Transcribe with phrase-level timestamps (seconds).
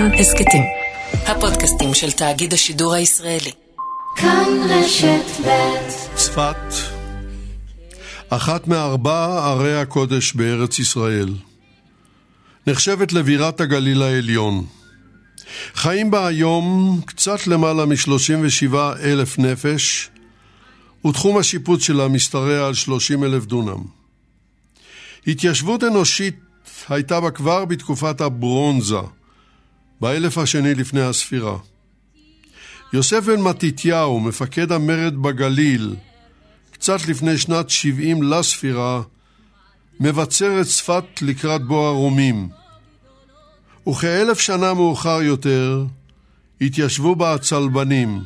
[0.00, 0.62] כאן הסכתים.
[1.12, 3.50] הפודקאסטים של תאגיד השידור הישראלי.
[4.16, 6.56] כאן רשת ב' צפת,
[8.28, 11.34] אחת מארבע ערי הקודש בארץ ישראל.
[12.66, 14.66] נחשבת לבירת הגליל העליון.
[15.74, 20.10] חיים בה היום קצת למעלה מ-37 אלף נפש,
[21.06, 23.82] ותחום השיפוט שלה משתרע על 30 אלף דונם.
[25.26, 26.36] התיישבות אנושית
[26.88, 29.19] הייתה בה כבר בתקופת הברונזה,
[30.00, 31.58] באלף השני לפני הספירה.
[32.92, 35.96] יוסף בן מתתיהו, מפקד המרד בגליל,
[36.70, 39.02] קצת לפני שנת 70 לספירה,
[40.00, 42.48] מבצר את צפת לקראת בוא הרומים.
[43.88, 45.84] וכאלף שנה מאוחר יותר
[46.60, 48.20] התיישבו בה הצלבנים.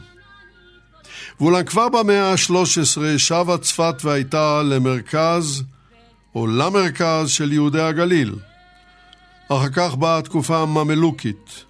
[1.41, 5.62] ואולם כבר במאה ה-13 שבה צפת והייתה למרכז
[6.34, 8.34] או למרכז של יהודי הגליל.
[9.48, 11.65] אחר כך באה התקופה הממלוכית,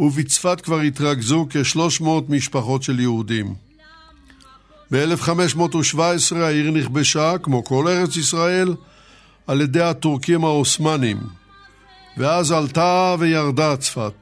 [0.00, 3.54] ובצפת כבר התרכזו כ-300 משפחות של יהודים.
[4.90, 8.74] ב-1517 העיר נכבשה, כמו כל ארץ ישראל,
[9.46, 11.18] על ידי הטורקים העות'מאנים,
[12.16, 14.12] ואז עלתה וירדה צפת.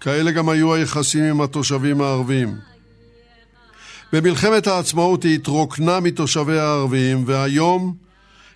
[0.00, 2.54] כאלה גם היו היחסים עם התושבים הערבים.
[4.12, 7.94] במלחמת העצמאות היא התרוקנה מתושביה הערבים, והיום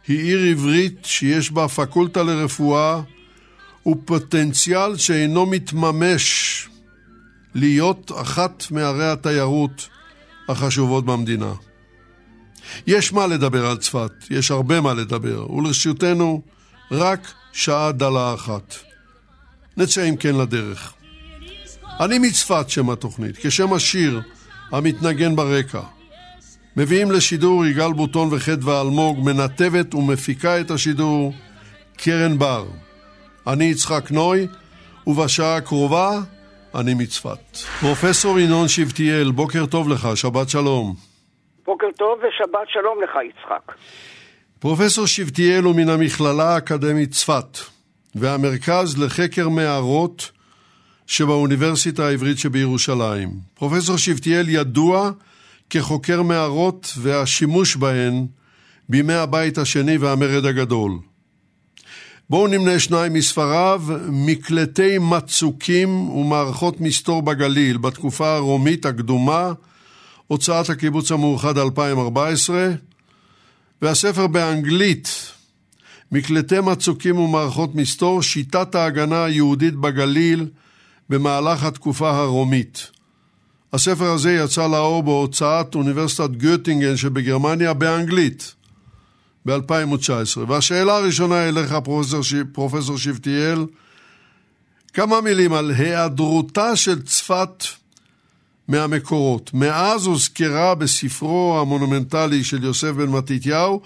[0.09, 3.01] היא עיר עברית שיש בה פקולטה לרפואה
[3.87, 6.69] ופוטנציאל שאינו מתממש
[7.55, 9.89] להיות אחת מערי התיירות
[10.49, 11.53] החשובות במדינה.
[12.87, 16.43] יש מה לדבר על צפת, יש הרבה מה לדבר, ולרשותנו
[16.91, 18.75] רק שעה דלה אחת.
[19.77, 20.93] נצא אם כן לדרך.
[22.01, 24.21] אני מצפת שם התוכנית, כשם השיר
[24.73, 25.81] המתנגן ברקע.
[26.77, 31.35] מביאים לשידור יגאל בוטון וחדווה אלמוג, מנתבת ומפיקה את השידור
[31.97, 32.67] קרן בר.
[33.47, 34.47] אני יצחק נוי,
[35.07, 36.11] ובשעה הקרובה
[36.75, 37.57] אני מצפת.
[37.81, 40.95] פרופסור ינון שבתיאל, בוקר טוב לך, שבת שלום.
[41.67, 43.73] בוקר טוב ושבת שלום לך, יצחק.
[44.59, 47.59] פרופסור שבתיאל הוא מן המכללה האקדמית צפת,
[48.15, 50.31] והמרכז לחקר מערות
[51.07, 53.31] שבאוניברסיטה העברית שבירושלים.
[53.55, 55.11] פרופסור שבתיאל ידוע
[55.71, 58.27] כחוקר מערות והשימוש בהן
[58.89, 60.93] בימי הבית השני והמרד הגדול.
[62.31, 69.53] בואו נמנה שניים מספריו, מקלטי מצוקים ומערכות מסתור בגליל בתקופה הרומית הקדומה,
[70.27, 72.71] הוצאת הקיבוץ המאוחד 2014,
[73.83, 75.33] והספר באנגלית,
[76.13, 80.47] מקלטי מצוקים ומערכות מסתור, שיטת ההגנה היהודית בגליל
[81.11, 82.91] במהלך התקופה הרומית.
[83.73, 88.55] הספר הזה יצא לאור בהוצאת אוניברסיטת גוטינגן שבגרמניה באנגלית
[89.47, 90.39] ב-2019.
[90.49, 92.21] והשאלה הראשונה אליך, פרופסור.
[92.53, 93.59] פרופסור שבתיאל,
[94.95, 97.65] כמה מילים על היעדרותה של צפת
[98.69, 99.51] מהמקורות.
[99.55, 103.81] מאז הוזכרה בספרו המונומנטלי של יוסף בן מתתיהו,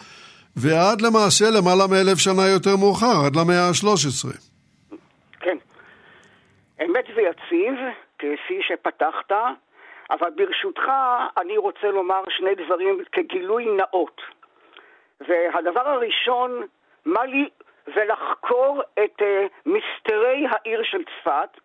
[0.57, 4.37] ועד למעשה למעלה מאלף שנה יותר מאוחר, עד למאה ה-13.
[5.41, 5.57] כן.
[6.85, 7.75] אמת ויציב,
[8.19, 9.33] כפי שפתחת,
[10.11, 10.87] אבל ברשותך
[11.41, 14.21] אני רוצה לומר שני דברים כגילוי נאות.
[15.21, 16.67] והדבר הראשון,
[17.05, 17.49] מה לי
[17.95, 19.25] ולחקור את uh,
[19.67, 21.61] מסתרי העיר של צפת.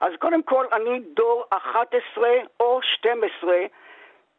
[0.00, 2.28] אז קודם כל, אני דור 11
[2.60, 3.54] או 12 uh,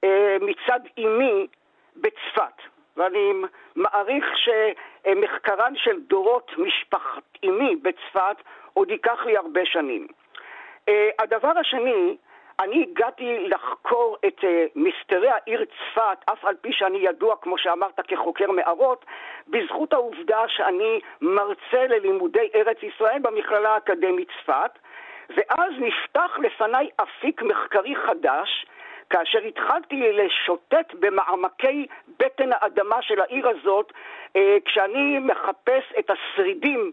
[0.03, 1.47] אה, מצד אמי
[1.95, 2.61] בצפת.
[2.97, 3.33] ואני
[3.75, 8.37] מעריך שמחקרן של דורות משפחת אמי בצפת
[8.73, 10.07] עוד ייקח לי הרבה שנים.
[10.89, 12.17] Uh, הדבר השני,
[12.61, 14.45] אני הגעתי לחקור את uh,
[14.75, 19.05] מסתרי העיר צפת, אף על פי שאני ידוע, כמו שאמרת, כחוקר מערות,
[19.47, 24.71] בזכות העובדה שאני מרצה ללימודי ארץ ישראל במכללה האקדמית צפת,
[25.29, 28.65] ואז נפתח לפניי אפיק מחקרי חדש,
[29.09, 31.87] כאשר התחלתי לשוטט במעמקי
[32.19, 36.91] בטן האדמה של העיר הזאת, uh, כשאני מחפש את השרידים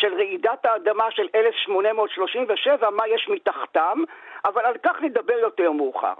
[0.00, 4.02] של רעידת האדמה של 1837, מה יש מתחתם,
[4.46, 6.14] אבל על כך נדבר יותר מאוחר.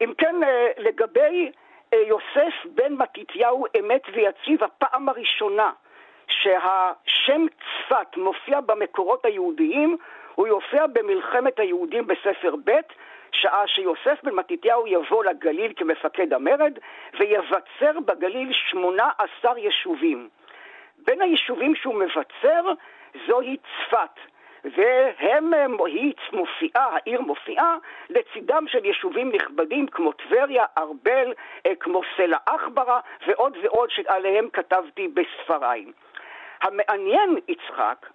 [0.00, 1.52] אם כן, אה, לגבי
[1.94, 5.72] אה, יוסף בן מתתיהו אמת ויציב, הפעם הראשונה
[6.28, 9.96] שהשם צפת מופיע במקורות היהודיים,
[10.34, 12.80] הוא יופיע במלחמת היהודים בספר ב',
[13.32, 16.78] שעה שיוסף בן מתתיהו יבוא לגליל כמפקד המרד
[17.18, 20.28] ויבצר בגליל שמונה עשר יישובים.
[20.98, 22.72] בין היישובים שהוא מבצר
[23.26, 24.20] זוהי צפת.
[24.64, 25.52] והם,
[25.86, 27.76] היא מופיעה, העיר מופיעה
[28.10, 31.34] לצידם של יישובים נכבדים כמו טבריה, ארבל,
[31.66, 35.84] אה, כמו סלע עכברה ועוד ועוד שעליהם כתבתי בספריי.
[36.62, 38.06] המעניין, יצחק,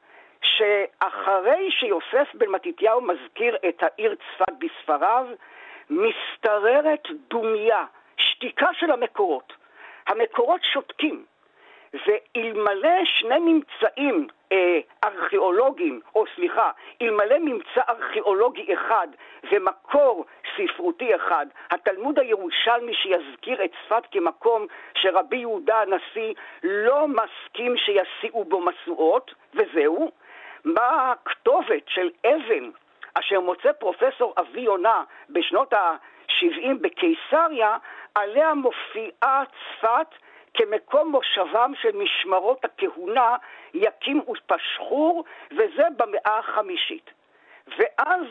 [0.44, 5.28] שאחרי שיוסף בן מתתיהו מזכיר את העיר צפת בספריו,
[5.90, 7.86] משתררת דומיה,
[8.18, 9.54] שתיקה של המקורות.
[10.08, 11.26] המקורות שותקים,
[11.94, 16.72] ואלמלא שני ממצאים אה, ארכיאולוגיים, או סליחה,
[17.02, 19.08] אלמלא ממצא ארכיאולוגי אחד
[19.52, 20.26] ומקור
[20.58, 24.66] ספרותי אחד, התלמוד הירושלמי שיזכיר את צפת כמקום
[24.96, 26.34] שרבי יהודה הנשיא
[26.64, 30.12] לא מסכים שיסיעו בו משואות, וזהו,
[30.66, 32.70] מה הכתובת של אבן
[33.14, 37.78] אשר מוצא פרופסור אבי יונה בשנות ה-70 בקיסריה,
[38.16, 40.08] עליה מופיעה צפת
[40.54, 43.36] כמקום מושבם של משמרות הכהונה
[43.74, 47.10] יקים ופשחור, וזה במאה החמישית.
[47.78, 48.26] ואז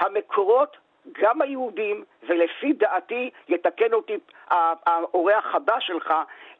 [0.00, 0.76] המקורות,
[1.12, 4.18] גם היהודים, ולפי דעתי, יתקן אותי
[4.50, 6.14] האורח הבא שלך,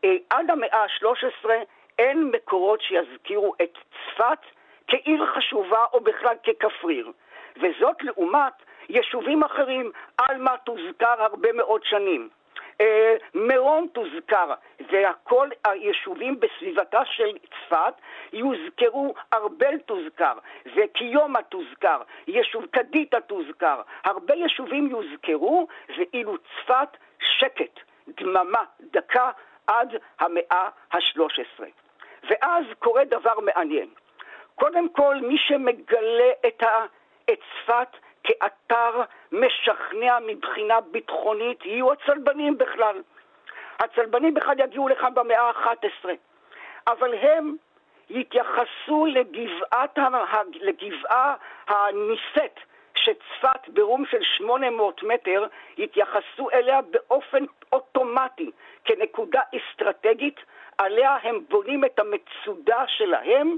[0.04, 1.50] אה, עד המאה ה-13
[1.98, 4.38] אין מקורות שיזכירו את צפת
[4.86, 7.12] כעיר חשובה או בכלל ככפריר.
[7.56, 8.52] וזאת לעומת
[8.88, 12.28] יישובים אחרים, עלמה תוזכר הרבה מאוד שנים.
[12.80, 17.94] אה, מירון תוזכר, וכל היישובים בסביבתה של צפת
[18.32, 20.32] יוזכרו, ארבל תוזכר,
[20.76, 29.30] וקיומה תוזכר, יישוב קדיטה תוזכר, הרבה יישובים יוזכרו, ואילו צפת שקט, דממה, דקה,
[29.66, 31.64] עד המאה ה-13.
[32.22, 33.88] ואז קורה דבר מעניין.
[34.54, 36.84] קודם כל, מי שמגלה את, ה,
[37.30, 39.02] את צפת כאתר
[39.32, 43.02] משכנע מבחינה ביטחונית יהיו הצלבנים בכלל.
[43.78, 46.08] הצלבנים בכלל יגיעו לכאן במאה ה-11,
[46.86, 47.56] אבל הם
[48.10, 49.98] יתייחסו לגבעת,
[50.60, 51.34] לגבעה
[51.68, 52.60] הנישאת
[52.94, 55.46] שצפת ברום של 800 מטר,
[55.78, 58.50] יתייחסו אליה באופן אוטומטי
[58.84, 60.40] כנקודה אסטרטגית,
[60.78, 63.56] עליה הם בונים את המצודה שלהם,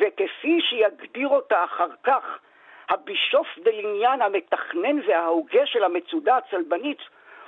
[0.00, 2.38] וכפי שיגדיר אותה אחר כך
[2.88, 6.98] הבישוף דליניאן המתכנן וההוגה של המצודה הצלבנית,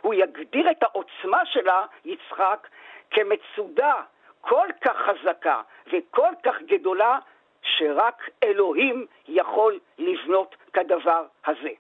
[0.01, 2.69] הוא יגדיר את העוצמה שלה, יצחק,
[3.11, 3.95] כמצודה
[4.41, 7.19] כל כך חזקה וכל כך גדולה,
[7.63, 11.71] שרק אלוהים יכול לבנות כדבר הזה.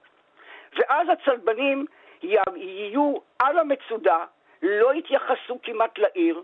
[0.73, 1.87] ואז הצלבנים
[2.23, 4.25] יהיו על המצודה,
[4.63, 6.43] לא יתייחסו כמעט לעיר,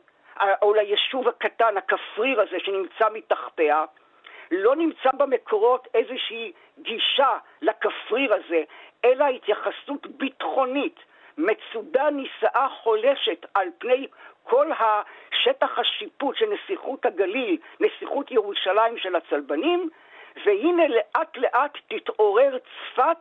[0.62, 3.84] או ליישוב הקטן, הכפריר הזה שנמצא מתחתיה,
[4.50, 8.62] לא נמצא במקורות איזושהי גישה לכפריר הזה,
[9.04, 10.96] אלא התייחסות ביטחונית,
[11.38, 14.06] מצודה נישאה חולשת על פני
[14.44, 19.90] כל השטח השיפוט של נסיכות הגליל, נסיכות ירושלים של הצלבנים,
[20.44, 23.18] והנה לאט לאט תתעורר צפת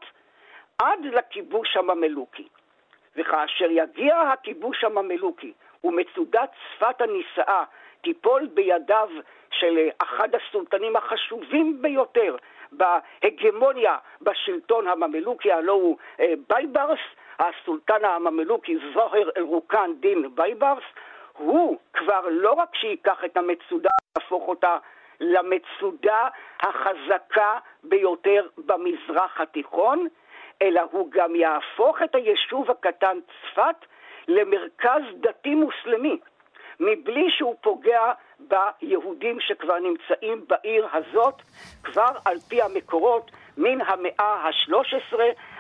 [0.78, 2.48] עד לכיבוש הממלוכי.
[3.16, 7.64] וכאשר יגיע הכיבוש הממלוכי ומצודת צפת הנישאה
[8.06, 9.10] תיפול בידיו
[9.52, 12.36] של אחד הסולטנים החשובים ביותר
[12.72, 17.00] בהגמוניה בשלטון הממלוכי, הלא הוא אה, בייברס,
[17.40, 20.84] הסולטן הממלוכי זוהר אל-רוקן דין בייברס,
[21.38, 24.78] הוא כבר לא רק שייקח את המצודה, יהפוך אותה
[25.20, 26.28] למצודה
[26.60, 30.08] החזקה ביותר במזרח התיכון,
[30.62, 33.76] אלא הוא גם יהפוך את היישוב הקטן צפת
[34.28, 36.18] למרכז דתי מוסלמי.
[36.80, 41.42] מבלי שהוא פוגע ביהודים שכבר נמצאים בעיר הזאת,
[41.84, 45.18] כבר על פי המקורות מן המאה ה-13,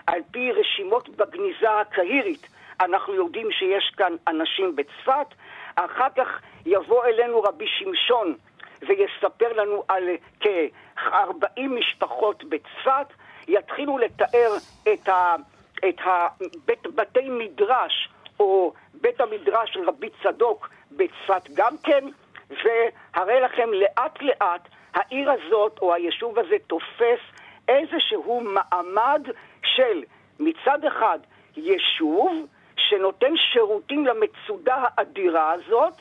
[0.07, 2.47] על פי רשימות בגניזה הקהירית.
[2.81, 5.27] אנחנו יודעים שיש כאן אנשים בצפת,
[5.75, 8.35] אחר כך יבוא אלינו רבי שמשון
[8.81, 10.03] ויספר לנו על
[10.39, 13.07] כ-40 משפחות בצפת,
[13.47, 14.53] יתחילו לתאר
[14.93, 15.35] את, ה,
[15.89, 22.05] את הבית, בתי מדרש או בית המדרש של רבי צדוק בצפת גם כן,
[22.49, 27.19] והרי לכם לאט לאט העיר הזאת או היישוב הזה תופס
[27.67, 29.27] איזשהו מעמד
[29.63, 30.03] של
[30.39, 31.19] מצד אחד
[31.57, 35.93] יישוב שנותן שירותים למצודה האדירה הזאת,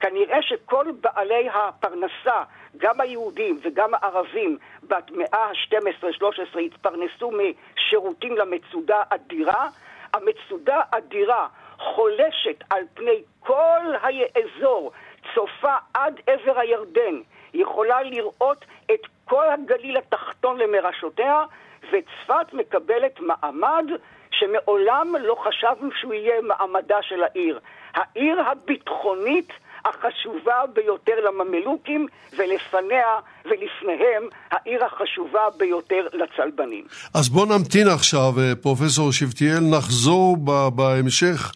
[0.00, 2.42] כנראה שכל בעלי הפרנסה,
[2.76, 9.68] גם היהודים וגם הערבים, במאה ה-12-13 התפרנסו משירותים למצודה אדירה.
[10.14, 14.92] המצודה אדירה חולשת על פני כל האזור,
[15.34, 17.20] צופה עד עבר הירדן,
[17.54, 21.42] יכולה לראות את כל הגליל התחתון למרשותיה,
[21.92, 23.84] וצפת מקבלת מעמד
[24.30, 27.60] שמעולם לא חשבנו שהוא יהיה מעמדה של העיר.
[27.94, 29.48] העיר הביטחונית
[29.84, 32.06] החשובה ביותר לממלוכים,
[32.38, 36.84] ולפניה ולפניהם העיר החשובה ביותר לצלבנים.
[37.14, 40.36] אז בוא נמתין עכשיו, אה, פרופסור שבטיאל, נחזור
[40.74, 41.52] בהמשך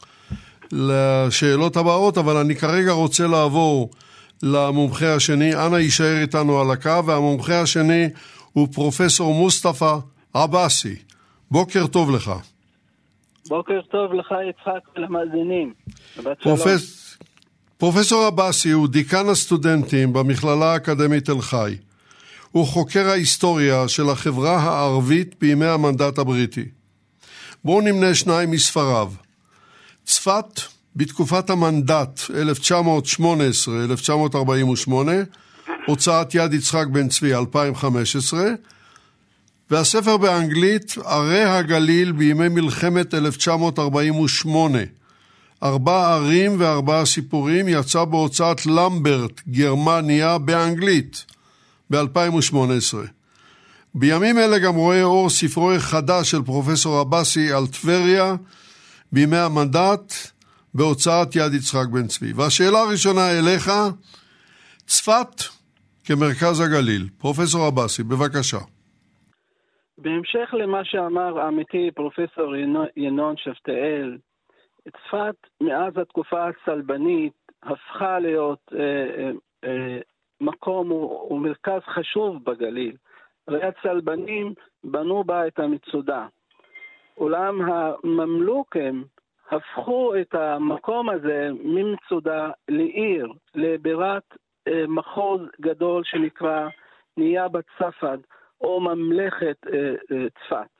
[0.72, 3.90] לשאלות הבאות, אבל אני כרגע רוצה לעבור
[4.42, 5.54] למומחה השני.
[5.54, 8.08] אנא יישאר איתנו על הקו, והמומחה השני
[8.52, 9.96] הוא פרופסור מוסטפא
[10.34, 10.96] עבאסי.
[11.50, 12.32] בוקר טוב לך.
[13.48, 15.72] בוקר טוב לך יצחק ולמאזינים.
[16.42, 17.16] פרופס...
[17.78, 21.76] פרופסור עבאסי הוא דיקן הסטודנטים במכללה האקדמית תל חי.
[22.50, 26.64] הוא חוקר ההיסטוריה של החברה הערבית בימי המנדט הבריטי.
[27.64, 29.12] בואו נמנה שניים מספריו.
[30.04, 30.60] צפת
[30.96, 32.20] בתקופת המנדט
[34.86, 34.90] 1918-1948,
[35.86, 38.40] הוצאת יד יצחק בן צבי 2015,
[39.70, 44.78] והספר באנגלית ערי הגליל בימי מלחמת 1948.
[45.62, 51.24] ארבע ערים וארבעה סיפורים יצא בהוצאת למברט, גרמניה, באנגלית,
[51.90, 52.56] ב-2018.
[53.94, 58.34] בימים אלה גם רואה אור ספרו החדש של פרופסור עבאסי על טבריה
[59.12, 60.12] בימי המנדט
[60.74, 62.32] בהוצאת יד יצחק בן צבי.
[62.36, 63.70] והשאלה הראשונה אליך,
[64.86, 65.34] צפת
[66.04, 67.08] כמרכז הגליל.
[67.18, 68.62] פרופסור עבאסי, בבקשה.
[69.98, 72.56] בהמשך למה שאמר עמיתי פרופסור
[72.96, 74.18] ינון שבתאל,
[74.90, 78.78] צפת מאז התקופה הצלבנית הפכה להיות אה,
[79.18, 79.30] אה,
[79.64, 79.98] אה,
[80.40, 80.92] מקום
[81.30, 82.96] ומרכז חשוב בגליל.
[83.48, 84.54] הרי הצלבנים
[84.84, 86.26] בנו בה את המצודה.
[87.22, 89.04] אולם הממלוכים
[89.50, 94.22] הפכו את המקום הזה ממצודה לעיר, לבירת
[94.68, 96.68] אה, מחוז גדול שנקרא
[97.16, 98.18] ניאבת ספד,
[98.60, 100.70] או ממלכת אה, אה, צפת.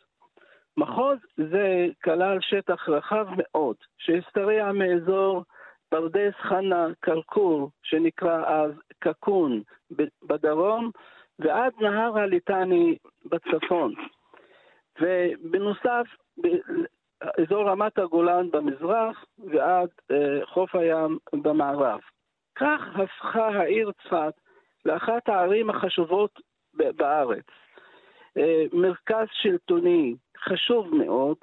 [0.77, 5.45] מחוז זה כלל שטח רחב מאוד, שהשתרע מאזור
[5.89, 9.63] פרדס חנה כרכור, שנקרא אז קקון
[10.23, 10.91] בדרום,
[11.39, 13.95] ועד נהר הליטני בצפון.
[15.01, 16.07] ובנוסף,
[17.39, 22.01] אזור רמת הגולן במזרח ועד אה, חוף הים במערב.
[22.55, 24.35] כך הפכה העיר צפת
[24.85, 26.41] לאחת הערים החשובות
[26.75, 27.45] בארץ.
[28.37, 31.37] אה, מרכז שלטוני חשוב מאוד,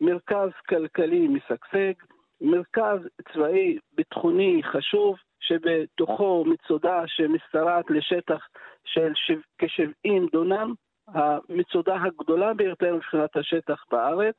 [0.00, 1.92] מרכז כלכלי משגשג,
[2.40, 2.98] מרכז
[3.32, 8.46] צבאי ביטחוני חשוב, שבתוכו מצודה שמשתרעת לשטח
[8.84, 9.12] של
[9.58, 10.74] כ-70 דונם,
[11.14, 14.34] המצודה הגדולה ביותר מבחינת השטח בארץ,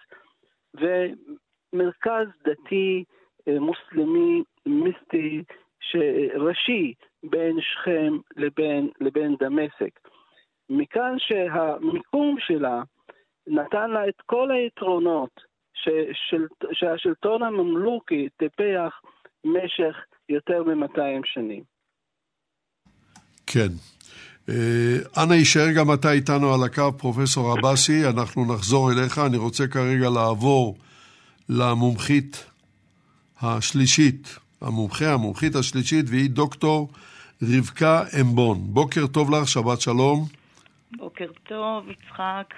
[0.74, 3.04] ומרכז דתי
[3.48, 5.44] אה, מוסלמי מיסטי
[6.36, 10.00] ראשי בין שכם לבין, לבין דמשק.
[10.70, 12.82] מכאן שהמיקום שלה
[13.48, 15.42] נתן לה את כל היתרונות
[15.74, 19.02] ששל, שהשלטון הממלוכי טיפח
[19.44, 19.96] במשך
[20.30, 21.64] יותר מ-200 שנים.
[23.48, 23.70] כן.
[24.50, 29.20] אה, אנא יישאר גם אתה איתנו על הקו, פרופסור עבאסי, אנחנו נחזור אליך.
[29.20, 30.78] אני רוצה כרגע לעבור
[31.50, 32.46] למומחית
[33.42, 36.90] השלישית, המומחה, המומחית השלישית, והיא דוקטור
[37.42, 38.58] רבקה אמבון.
[38.62, 40.26] בוקר טוב לך, שבת שלום.
[40.98, 42.54] בוקר טוב, יצחק.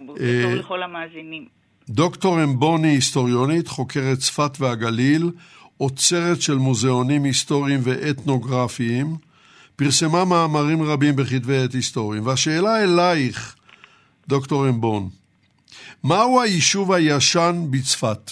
[0.00, 1.46] בוקר אה, טוב לכל המאזינים.
[1.88, 5.30] דוקטור אמבון היא היסטוריונית, חוקרת צפת והגליל,
[5.80, 9.25] אוצרת של מוזיאונים היסטוריים ואתנוגרפיים.
[9.76, 12.26] פרסמה מאמרים רבים בכתבי עת היסטוריים.
[12.26, 13.56] והשאלה אלייך,
[14.28, 15.02] דוקטור אמבון,
[16.04, 18.30] מהו היישוב הישן בצפת?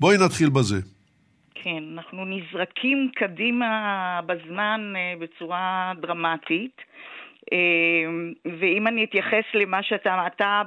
[0.00, 0.76] בואי נתחיל בזה.
[1.54, 6.82] כן, אנחנו נזרקים קדימה בזמן אה, בצורה דרמטית.
[7.52, 7.58] אה,
[8.60, 10.62] ואם אני אתייחס למה שאתה, אתה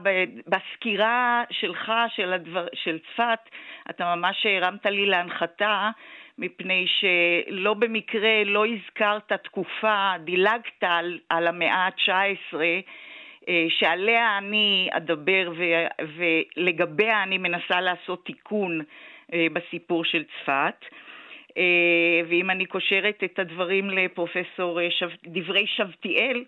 [0.48, 3.40] בסקירה שלך של, הדבר, של צפת,
[3.90, 5.90] אתה ממש הרמת לי להנחתה
[6.40, 12.56] מפני שלא במקרה לא הזכרת תקופה, דילגת על, על המאה ה-19,
[13.50, 15.64] אה, שעליה אני אדבר ו,
[16.18, 18.82] ולגביה אני מנסה לעשות תיקון
[19.34, 20.86] אה, בסיפור של צפת.
[21.58, 26.44] אה, ואם אני קושרת את הדברים לפרופסור שב, דברי שבתיאל,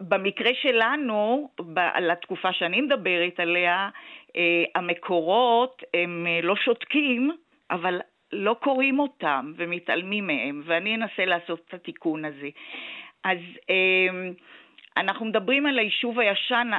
[0.00, 3.88] במקרה שלנו, על התקופה שאני מדברת עליה,
[4.74, 7.30] המקורות הם לא שותקים,
[7.70, 8.00] אבל
[8.34, 12.48] לא קוראים אותם ומתעלמים מהם, ואני אנסה לעשות את התיקון הזה.
[13.24, 13.38] אז
[13.68, 14.32] אמ,
[14.96, 16.70] אנחנו מדברים על היישוב הישן,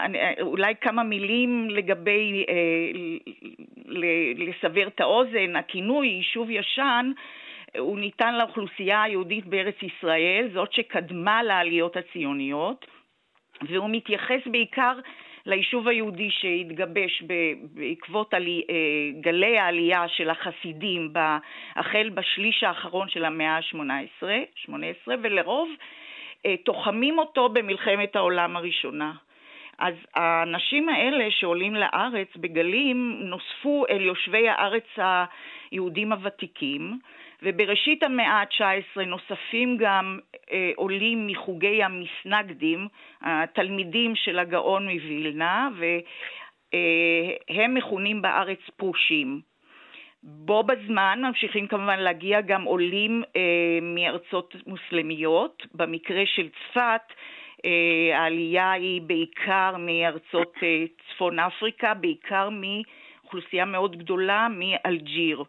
[0.42, 2.92] אולי כמה מילים לגבי, אה,
[4.36, 7.12] לסבר את האוזן, הכינוי יישוב ישן
[7.78, 12.86] הוא ניתן לאוכלוסייה היהודית בארץ ישראל, זאת שקדמה לעליות הציוניות,
[13.62, 14.94] והוא מתייחס בעיקר
[15.46, 17.24] ליישוב היהודי שהתגבש
[17.74, 18.76] בעקבות עלי, אה,
[19.22, 21.14] גלי העלייה של החסידים
[21.76, 24.24] החל בשליש האחרון של המאה ה-18,
[25.22, 25.70] ולרוב
[26.46, 29.14] אה, תוחמים אותו במלחמת העולם הראשונה.
[29.78, 34.88] אז האנשים האלה שעולים לארץ בגלים נוספו אל יושבי הארץ
[35.72, 37.00] היהודים הוותיקים,
[37.44, 40.20] ובראשית המאה ה-19 נוספים גם
[40.52, 42.88] אה, עולים מחוגי המסנגדים,
[43.22, 49.42] התלמידים של הגאון מווילנה, והם מכונים בארץ פרושים.
[50.28, 53.42] בו בזמן ממשיכים כמובן להגיע גם עולים אה,
[53.82, 55.66] מארצות מוסלמיות.
[55.74, 57.02] במקרה של צפת
[57.66, 65.44] אה, העלייה היא בעיקר מארצות אה, צפון אפריקה, בעיקר מאוכלוסייה מאוד גדולה מאלג'יר.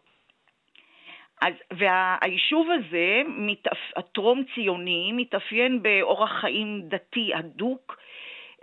[1.41, 3.21] אז, והיישוב הזה,
[3.95, 7.97] הטרום ציוני, מתאפיין באורח חיים דתי הדוק,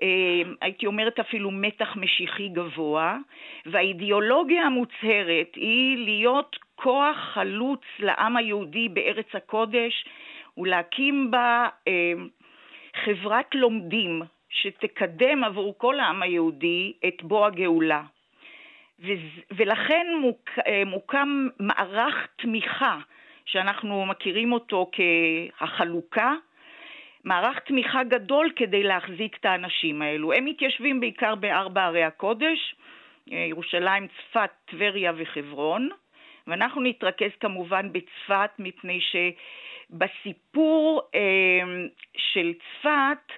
[0.03, 3.19] אה, הייתי אומרת אפילו מתח משיחי גבוה,
[3.67, 10.05] והאידיאולוגיה המוצהרת היא להיות כוח חלוץ לעם היהודי בארץ הקודש
[10.59, 12.13] ולהקים בה אה,
[13.05, 18.03] חברת לומדים שתקדם עבור כל העם היהודי את בוא הגאולה.
[19.51, 22.99] ולכן מוק, אה, מוקם מערך תמיכה
[23.47, 26.35] שאנחנו מכירים אותו כהחלוקה,
[27.25, 30.33] מערך תמיכה גדול כדי להחזיק את האנשים האלו.
[30.33, 32.75] הם מתיישבים בעיקר בארבע ערי הקודש,
[33.33, 35.89] אה, ירושלים, צפת, טבריה וחברון,
[36.47, 39.01] ואנחנו נתרכז כמובן בצפת מפני
[39.91, 41.21] שבסיפור אה,
[42.17, 43.33] של צפת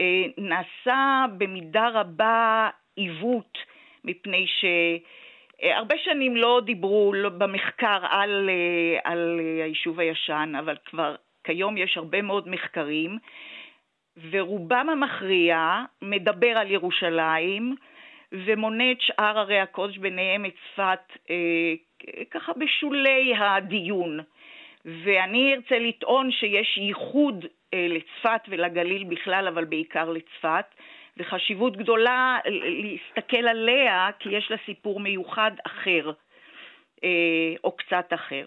[0.00, 3.58] אה, נעשה במידה רבה עיוות
[4.04, 11.14] מפני שהרבה שנים לא דיברו לא במחקר על, אה, על היישוב הישן, אבל כבר
[11.44, 13.18] כיום יש הרבה מאוד מחקרים,
[14.30, 17.76] ורובם המכריע מדבר על ירושלים
[18.32, 21.74] ומונה את שאר ערי הקודש, ביניהם את צפת, אה,
[22.30, 24.20] ככה בשולי הדיון.
[24.84, 30.74] ואני ארצה לטעון שיש ייחוד אה, לצפת ולגליל בכלל, אבל בעיקר לצפת,
[31.18, 36.12] וחשיבות גדולה להסתכל עליה, כי יש לה סיפור מיוחד אחר,
[37.04, 38.44] אה, או קצת אחר.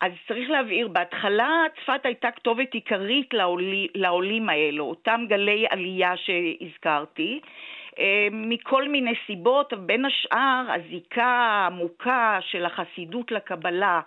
[0.00, 7.40] אז צריך להבהיר, בהתחלה צפת הייתה כתובת עיקרית לעולי, לעולים האלו, אותם גלי עלייה שהזכרתי,
[7.98, 14.00] אה, מכל מיני סיבות, בין השאר הזיקה העמוקה של החסידות לקבלה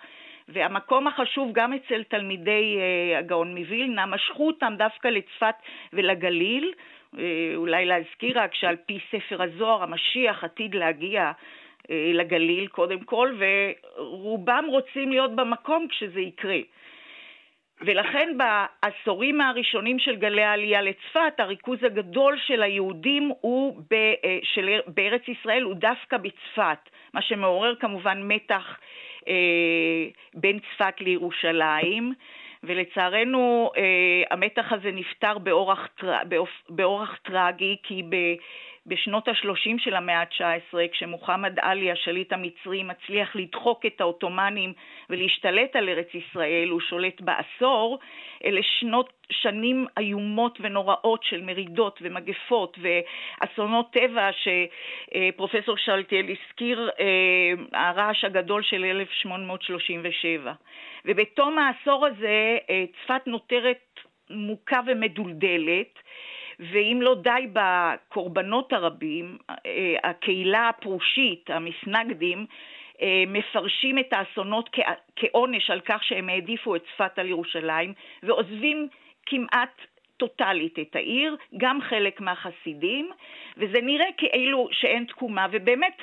[0.49, 5.55] והמקום החשוב גם אצל תלמידי אה, הגאון מווילנה, משכו אותם דווקא לצפת
[5.93, 6.73] ולגליל,
[7.55, 11.31] אולי להזכיר רק שעל פי ספר הזוהר המשיח עתיד להגיע
[11.91, 16.59] אה, לגליל קודם כל, ורובם רוצים להיות במקום כשזה יקרה.
[17.81, 24.79] ולכן בעשורים הראשונים של גלי העלייה לצפת, הריכוז הגדול של היהודים הוא ב, אה, של,
[24.87, 28.79] בארץ ישראל הוא דווקא בצפת, מה שמעורר כמובן מתח
[29.27, 29.33] אה,
[30.33, 32.13] בין צפת לירושלים.
[32.63, 33.83] ולצערנו אה,
[34.31, 35.87] המתח הזה נפתר באורח,
[36.69, 38.15] באורח טרגי, כי ב,
[38.87, 44.73] בשנות ה-30 של המאה ה-19, כשמוחמד עלי, השליט המצרי, מצליח לדחוק את העות'מאנים
[45.09, 47.99] ולהשתלט על ארץ ישראל, הוא שולט בעשור,
[48.45, 58.23] אלה שנות, שנים איומות ונוראות של מרידות ומגפות ואסונות טבע שפרופסור שלטיאל הזכיר, אה, הרעש
[58.23, 60.53] הגדול של 1837.
[61.05, 65.99] ובתום העשור הזה אה, צפת נותרת מוכה ומדולדלת,
[66.59, 69.55] ואם לא די בקורבנות הרבים, אה,
[70.03, 72.45] הקהילה הפרושית, המסנגדים,
[73.01, 74.69] אה, מפרשים את האסונות
[75.15, 77.93] כעונש על כך שהם העדיפו את צפת על ירושלים
[78.23, 78.87] ועוזבים
[79.25, 79.81] כמעט
[80.17, 83.09] טוטאלית את העיר, גם חלק מהחסידים,
[83.57, 86.01] וזה נראה כאילו שאין תקומה, ובאמת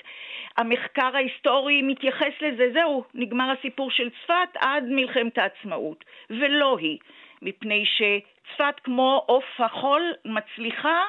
[0.56, 6.98] המחקר ההיסטורי מתייחס לזה, זהו, נגמר הסיפור של צפת עד מלחמת העצמאות, ולא היא,
[7.44, 11.02] מפני שצפת כמו עוף החול מצליחה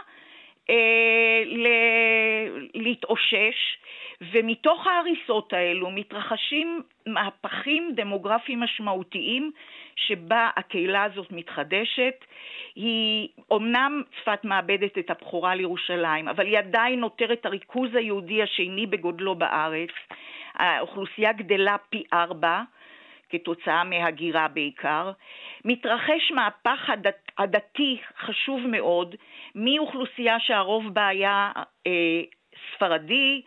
[0.69, 3.77] אה, ל- להתאושש,
[4.21, 9.51] ומתוך ההריסות האלו מתרחשים מהפכים דמוגרפיים משמעותיים
[9.95, 12.25] שבה הקהילה הזאת מתחדשת.
[12.75, 19.35] היא, אומנם צפת מאבדת את הבכורה לירושלים, אבל היא עדיין נותרת הריכוז היהודי השני בגודלו
[19.35, 19.89] בארץ.
[20.53, 22.61] האוכלוסייה גדלה פי ארבע,
[23.29, 25.11] כתוצאה מהגירה בעיקר.
[25.65, 29.15] מתרחש מהפך הדת, הדתי חשוב מאוד,
[29.55, 31.51] מאוכלוסייה שהרוב בה היה
[31.87, 32.21] אה,
[32.75, 33.41] ספרדי,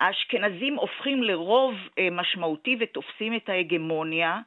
[0.00, 4.38] האשכנזים הופכים לרוב אה, משמעותי ותופסים את ההגמוניה.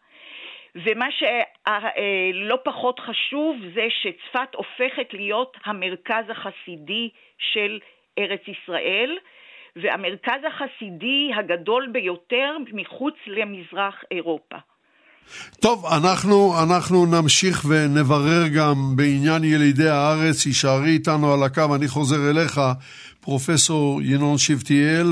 [0.75, 7.79] ומה שלא פחות חשוב זה שצפת הופכת להיות המרכז החסידי של
[8.19, 9.17] ארץ ישראל,
[9.83, 14.55] והמרכז החסידי הגדול ביותר מחוץ למזרח אירופה.
[15.59, 20.45] טוב, אנחנו, אנחנו נמשיך ונברר גם בעניין ילידי הארץ.
[20.45, 22.61] הישארי איתנו על הקו, אני חוזר אליך,
[23.19, 25.07] פרופסור ינון שבתיאל,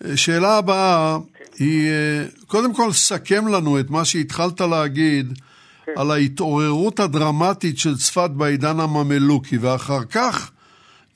[0.00, 1.16] והשאלה הבאה
[1.58, 1.90] היא,
[2.46, 5.38] קודם כל, סכם לנו את מה שהתחלת להגיד.
[5.96, 10.50] על ההתעוררות הדרמטית של צפת בעידן הממלוכי, ואחר כך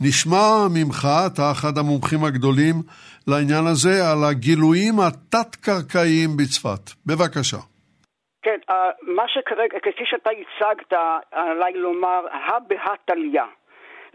[0.04, 2.76] נשמע ממך, אתה אחד המומחים הגדולים
[3.28, 6.84] לעניין הזה, על הגילויים התת-קרקעיים בצפת.
[7.06, 7.62] בבקשה.
[8.42, 10.92] כן, אה, מה שכרגע, כפי שאתה הצגת,
[11.32, 13.42] עליי לומר, הא בהא תליא.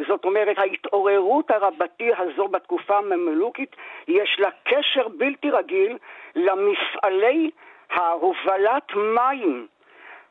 [0.08, 3.76] זאת אומרת, ההתעוררות הרבתי הזו בתקופה הממלוכית,
[4.08, 5.98] יש לה קשר בלתי רגיל
[6.36, 7.50] למפעלי
[7.90, 9.68] ההובלת מים,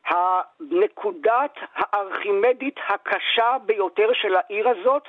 [0.07, 5.03] הנקודת הארכימדית הקשה ביותר של העיר הזאת,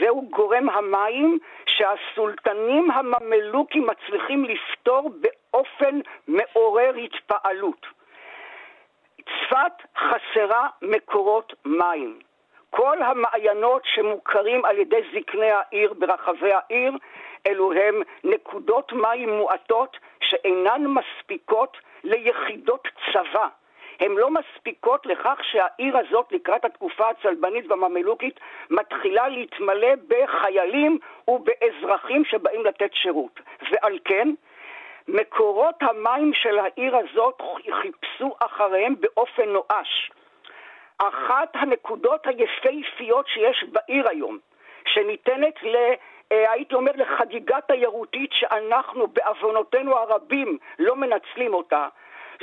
[0.00, 7.86] זהו גורם המים שהסולטנים הממלוכים מצליחים לפתור באופן מעורר התפעלות.
[9.20, 12.18] צפת חסרה מקורות מים.
[12.70, 16.92] כל המעיינות שמוכרים על ידי זקני העיר ברחבי העיר,
[17.46, 23.48] אלו הם נקודות מים מועטות שאינן מספיקות ליחידות צבא.
[24.00, 32.64] הן לא מספיקות לכך שהעיר הזאת לקראת התקופה הצלבנית והממלוכית מתחילה להתמלא בחיילים ובאזרחים שבאים
[32.64, 33.40] לתת שירות.
[33.70, 34.28] ועל כן,
[35.08, 37.42] מקורות המים של העיר הזאת
[37.82, 40.10] חיפשו אחריהם באופן נואש.
[40.98, 44.38] אחת הנקודות היפהפיות שיש בעיר היום,
[44.86, 45.76] שניתנת ל...
[46.32, 51.88] אה, הייתי אומר לחגיגה תיירותית שאנחנו בעוונותינו הרבים לא מנצלים אותה,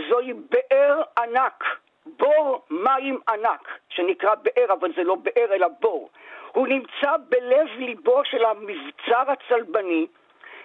[0.09, 1.63] זוהי באר ענק,
[2.05, 6.09] בור מים ענק, שנקרא באר, אבל זה לא באר אלא בור.
[6.51, 10.07] הוא נמצא בלב ליבו של המבצר הצלבני,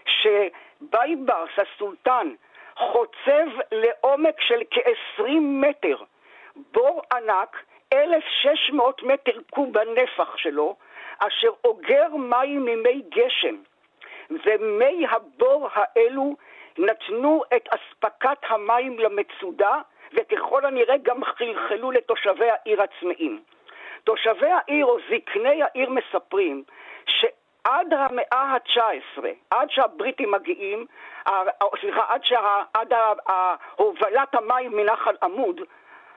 [0.06, 2.34] שבייברס הסולטן
[2.76, 5.96] חוצב לעומק של כ-20 מטר
[6.72, 7.56] בור ענק
[7.92, 10.76] 1,600 מטר קוב הנפח שלו,
[11.18, 13.56] אשר אוגר מים ממי גשם.
[14.30, 16.36] ומי הבור האלו
[16.80, 19.80] נתנו את אספקת המים למצודה,
[20.12, 23.42] וככל הנראה גם חלחלו לתושבי העיר הצמאים.
[24.04, 26.62] תושבי העיר או זקני העיר מספרים
[27.06, 30.86] שעד המאה ה-19, עד שהבריטים מגיעים,
[31.80, 32.92] סליחה, עד, שה, עד
[33.76, 35.60] הובלת המים מנחל עמוד,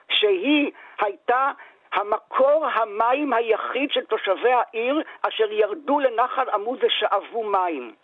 [0.09, 0.71] שהיא
[1.01, 1.51] הייתה
[1.93, 7.95] המקור המים היחיד של תושבי העיר אשר ירדו לנחל עמוד ושאבו מים.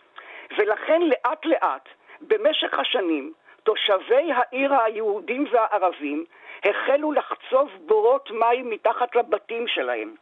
[0.58, 1.88] ולכן לאט לאט,
[2.20, 6.24] במשך השנים, תושבי העיר היהודים והערבים
[6.64, 10.14] החלו לחצוב בורות מים מתחת לבתים שלהם.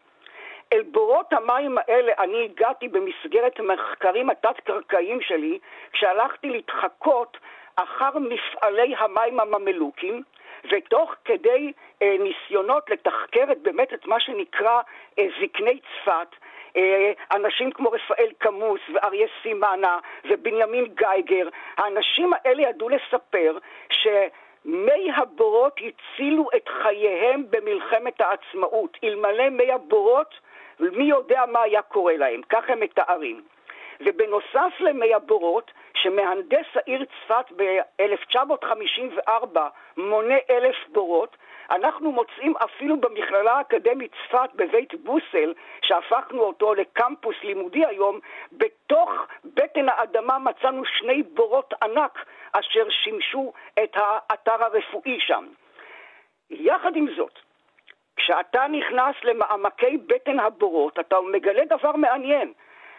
[0.72, 5.58] אל בורות המים האלה אני הגעתי במסגרת המחקרים התת-קרקעיים שלי
[5.92, 7.36] כשהלכתי להתחקות
[7.76, 10.22] אחר מפעלי המים הממלוכים
[10.72, 14.80] ותוך כדי אה, ניסיונות לתחקר את, באמת את מה שנקרא
[15.18, 16.36] אה, זקני צפת,
[17.32, 23.58] אנשים כמו רפאל קמוס ואריה סימנה ובנימין גייגר, האנשים האלה ידעו לספר
[23.90, 24.06] ש...
[24.64, 28.98] מי הבורות הצילו את חייהם במלחמת העצמאות.
[29.04, 30.34] אלמלא מי הבורות,
[30.80, 32.40] מי יודע מה היה קורה להם.
[32.48, 33.42] כך הם מתארים.
[34.00, 39.58] ובנוסף למי הבורות, שמהנדס העיר צפת ב-1954
[39.96, 41.36] מונה אלף בורות,
[41.70, 48.20] אנחנו מוצאים אפילו במכללה האקדמית צפת בבית בוסל, שהפכנו אותו לקמפוס לימודי היום,
[48.52, 49.10] בתוך
[49.44, 53.52] בטן האדמה מצאנו שני בורות ענק אשר שימשו
[53.82, 55.46] את האתר הרפואי שם.
[56.50, 57.38] יחד עם זאת,
[58.16, 62.52] כשאתה נכנס למעמקי בטן הבורות, אתה מגלה דבר מעניין.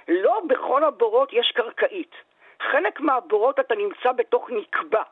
[0.07, 2.15] לא בכל הבורות יש קרקעית.
[2.61, 5.03] חלק מהבורות אתה נמצא בתוך נקבה.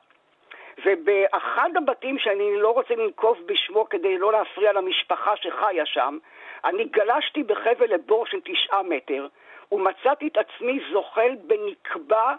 [0.86, 6.18] ובאחד הבתים שאני לא רוצה לנקוב בשמו כדי לא להפריע למשפחה שחיה שם,
[6.66, 9.28] אני גלשתי בחבל לבור של תשעה מטר,
[9.72, 12.36] ומצאתי את עצמי זוחל בנקבה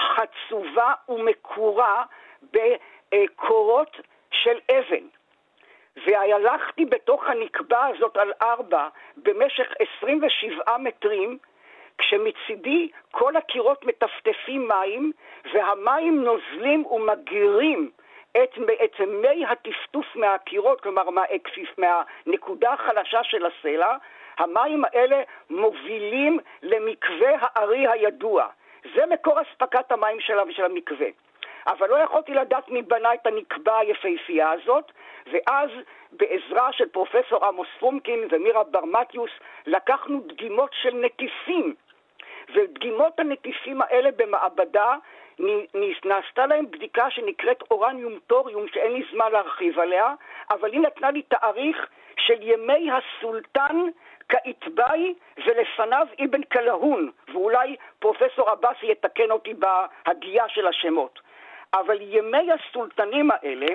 [0.00, 2.04] חצובה ומקורה
[2.52, 3.96] בקורות
[4.30, 5.04] של אבן.
[6.06, 9.66] והלכתי בתוך הנקבה הזאת על ארבע במשך
[10.00, 11.38] 27 מטרים,
[11.98, 15.12] כשמצידי כל הקירות מטפטפים מים,
[15.54, 17.90] והמים נוזלים ומגירים
[18.32, 23.96] את, את מי הטפטוף מהקירות, כלומר מהאקפיף, מהנקודה החלשה של הסלע,
[24.38, 28.46] המים האלה מובילים למקווה הארי הידוע.
[28.94, 31.06] זה מקור אספקת המים שלה ושל המקווה.
[31.66, 34.92] אבל לא יכולתי לדעת מי בנה את הנקבה היפהפייה הזאת,
[35.32, 35.70] ואז
[36.12, 39.30] בעזרה של פרופסור עמוס פרומקין ומירה ברמטיוס
[39.66, 41.74] לקחנו דגימות של נטיפים
[42.54, 44.96] ודגימות הנטיפים האלה במעבדה
[46.04, 50.14] נעשתה להם בדיקה שנקראת אורניום טוריום, שאין לי זמן להרחיב עליה,
[50.50, 51.86] אבל היא נתנה לי תאריך
[52.18, 53.76] של ימי הסולטן
[54.28, 55.14] כאיתבאי
[55.46, 61.20] ולפניו אבן קלהון, ואולי פרופסור עבאסי יתקן אותי בהגייה של השמות.
[61.74, 63.66] אבל ימי הסולטנים האלה,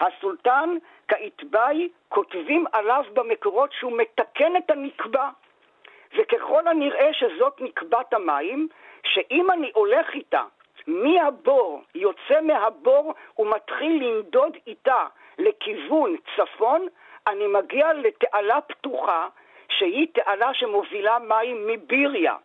[0.00, 0.76] הסולטן
[1.08, 5.28] כאיתבאי כותבים עליו במקורות שהוא מתקן את הנקבע.
[6.14, 8.68] וככל הנראה שזאת נקבת המים,
[9.04, 10.42] שאם אני הולך איתה
[10.86, 15.06] מהבור, יוצא מהבור ומתחיל לנדוד איתה
[15.38, 16.86] לכיוון צפון,
[17.26, 19.28] אני מגיע לתעלה פתוחה,
[19.68, 22.36] שהיא תעלה שמובילה מים מביריה.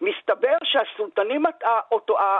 [0.00, 1.42] מסתבר שהסולטנים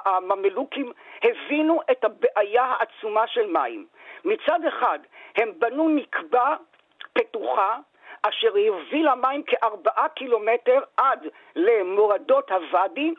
[0.05, 3.87] הממלוכים הבינו את הבעיה העצומה של מים.
[4.25, 4.99] מצד אחד,
[5.37, 6.57] הם בנו נקבה
[7.13, 7.77] פתוחה,
[8.29, 13.15] אשר הובילה מים כארבעה קילומטר עד למורדות הוואדי,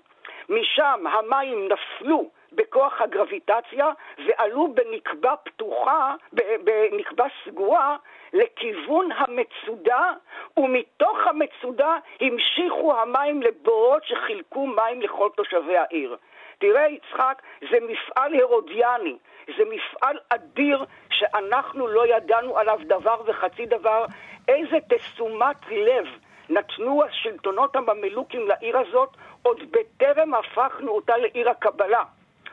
[0.49, 3.91] משם המים נפלו בכוח הגרביטציה
[4.25, 6.15] ועלו בנקבה פתוחה,
[6.63, 7.97] בנקבה סגורה,
[8.33, 10.13] לכיוון המצודה,
[10.57, 16.17] ומתוך המצודה המשיכו המים לבורות שחילקו מים לכל תושבי העיר.
[16.59, 17.41] תראה, יצחק,
[17.71, 19.17] זה מפעל הרודיאני,
[19.57, 24.05] זה מפעל אדיר שאנחנו לא ידענו עליו דבר וחצי דבר.
[24.47, 26.05] איזה תשומת לב
[26.49, 29.09] נתנו השלטונות הממלוכים לעיר הזאת
[29.41, 32.03] עוד בטרם הפכנו אותה לעיר הקבלה.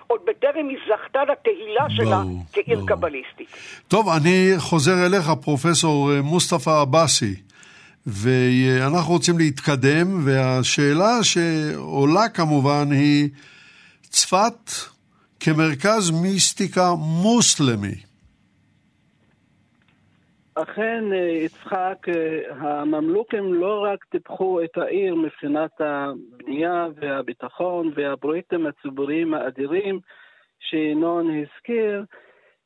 [0.06, 2.88] עוד בטרם היא זכתה לתהילה שלה ברור, כעיר ברור.
[2.88, 3.48] קבליסטית.
[3.88, 7.34] טוב, אני חוזר אליך, פרופסור מוסטפא עבאסי,
[8.06, 13.28] ואנחנו רוצים להתקדם, והשאלה שעולה כמובן היא
[14.02, 14.70] צפת
[15.40, 17.94] כמרכז מיסטיקה מוסלמי.
[20.54, 29.34] אכן, אה, יצחק, אה, הממלוכים לא רק טיפחו את העיר מבחינת הבנייה והביטחון והפרויקטים הציבוריים
[29.34, 30.00] האדירים
[30.60, 32.04] שינון הזכיר,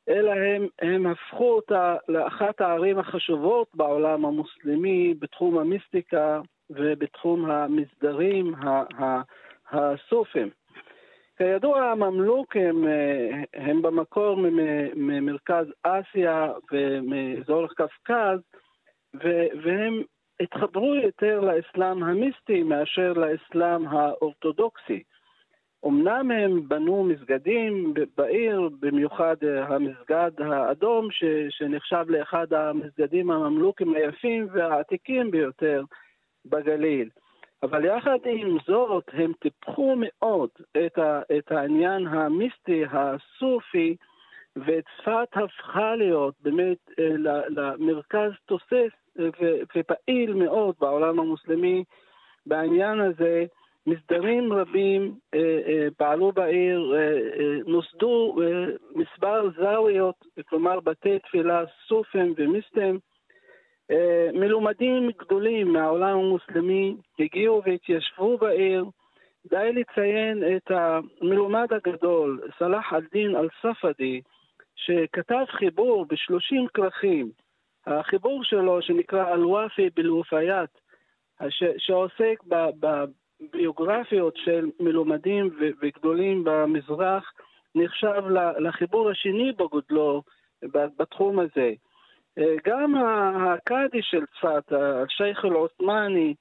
[0.09, 8.53] אלא הם, הם הפכו אותה לאחת הערים החשובות בעולם המוסלמי בתחום המיסטיקה ובתחום המסדרים
[9.71, 10.58] הסופים.
[11.39, 14.37] כידוע, הממלוכים אה, הם במקור
[14.95, 18.39] ממרכז אסיה ומאזור קפקז,
[19.63, 20.01] והם
[20.39, 25.03] התחברו יותר לאסלאם המיסטי מאשר לאסלאם האורתודוקסי.
[25.85, 34.47] אמנם הם בנו מסגדים בעיר, במיוחד אה, המסגד האדום, ש, שנחשב לאחד המסגדים הממלוכים היפים
[34.51, 35.83] והעתיקים ביותר
[36.45, 37.09] בגליל.
[37.63, 40.49] אבל יחד עם זאת, הם טיפחו מאוד
[40.85, 43.95] את, ה, את העניין המיסטי, הסופי,
[44.55, 47.09] וצפת הפכה להיות באמת אה,
[47.49, 49.29] למרכז תוסס אה,
[49.75, 51.83] ופעיל מאוד בעולם המוסלמי
[52.45, 53.45] בעניין הזה.
[53.87, 56.93] מסדרים רבים אה, פעלו בעיר,
[57.67, 58.35] נוסדו
[58.95, 60.15] מספר זאוויות,
[60.49, 62.99] כלומר בתי תפילה סופים ומיסטים,
[64.33, 68.85] מלומדים גדולים מהעולם המוסלמי הגיעו והתיישבו בעיר.
[69.49, 74.21] די לציין את המלומד הגדול, סלאח א-דין אל-ספדי,
[74.75, 77.31] שכתב חיבור בשלושים כרכים.
[77.87, 80.69] החיבור שלו, שנקרא אל-וואפי בלוופיית,
[81.77, 82.43] שעוסק
[82.79, 85.49] בביוגרפיות של מלומדים
[85.81, 87.33] וגדולים במזרח,
[87.75, 88.23] נחשב
[88.59, 90.23] לחיבור השני בגודלו
[90.97, 91.73] בתחום הזה.
[92.65, 96.33] גם הקאדי של צפת, השייח אל-עות'מאני,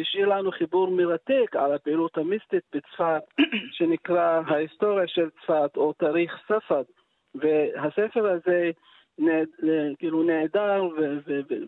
[0.00, 3.22] השאיר לנו חיבור מרתק על הפעילות המיסטית בצפת,
[3.76, 6.82] שנקרא ההיסטוריה של צפת, או תאריך ספד.
[7.34, 8.70] והספר הזה
[9.98, 10.82] כאילו נעדר,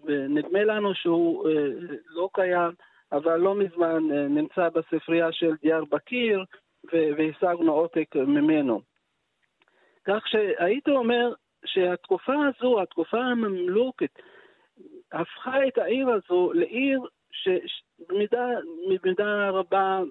[0.04, 1.66] ונדמה לנו שהוא אה,
[2.08, 2.72] לא קיים,
[3.12, 6.44] אבל לא מזמן אה, נמצא בספרייה של דיאר בקיר,
[6.92, 8.80] והשגנו עותק ממנו.
[10.04, 11.32] כך שהייתי אומר,
[11.64, 14.18] שהתקופה הזו, התקופה הממלוכת,
[15.12, 17.00] הפכה את העיר הזו לעיר
[17.31, 18.48] שבמידה
[19.50, 20.03] רבה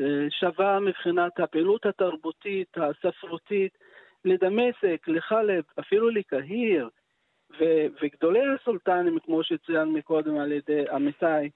[0.00, 3.78] אה, שווה מבחינת הפעילות התרבותית, הספרותית,
[4.24, 6.88] לדמשק, לחלב, אפילו לקהיר,
[7.60, 11.50] ו- וגדולי הסולטנים, כמו שצוין מקודם על ידי עמיתי,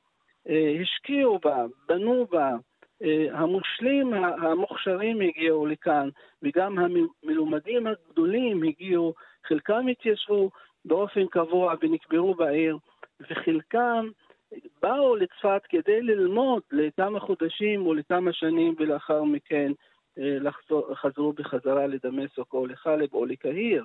[0.49, 2.53] אה, השקיעו בה, בנו בה,
[3.33, 6.09] המושלים המוכשרים הגיעו לכאן,
[6.43, 9.15] וגם המלומדים הגדולים הגיעו,
[9.47, 10.51] חלקם התיישבו
[10.85, 12.79] באופן קבוע ונקברו בעיר,
[13.21, 14.09] וחלקם
[14.83, 19.73] באו לצפת כדי ללמוד לכמה חודשים או לכמה שנים, ולאחר מכן
[20.19, 23.85] אה, לחזור, חזרו בחזרה לדמשק או לחלב או לקהיר.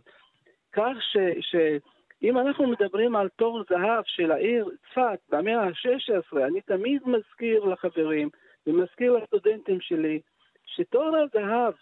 [0.74, 7.02] כך ש, שאם אנחנו מדברים על תור זהב של העיר צפת במאה ה-16, אני תמיד
[7.06, 8.30] מזכיר לחברים
[8.68, 10.20] ומזכיר לסטודנטים שלי
[10.66, 11.74] שתור הזהב,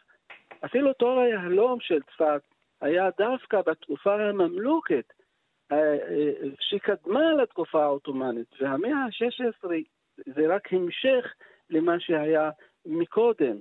[0.65, 2.41] אפילו תור היהלום של צפת,
[2.81, 5.13] היה דווקא בתקופה הממלוכת
[5.71, 9.69] אה, אה, שקדמה לתקופה העות'מאנית, והמאה ה-16
[10.35, 11.33] זה רק המשך
[11.69, 12.49] למה שהיה
[12.85, 13.55] מקודם,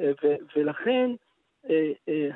[0.00, 0.10] אה,
[0.56, 1.10] ולכן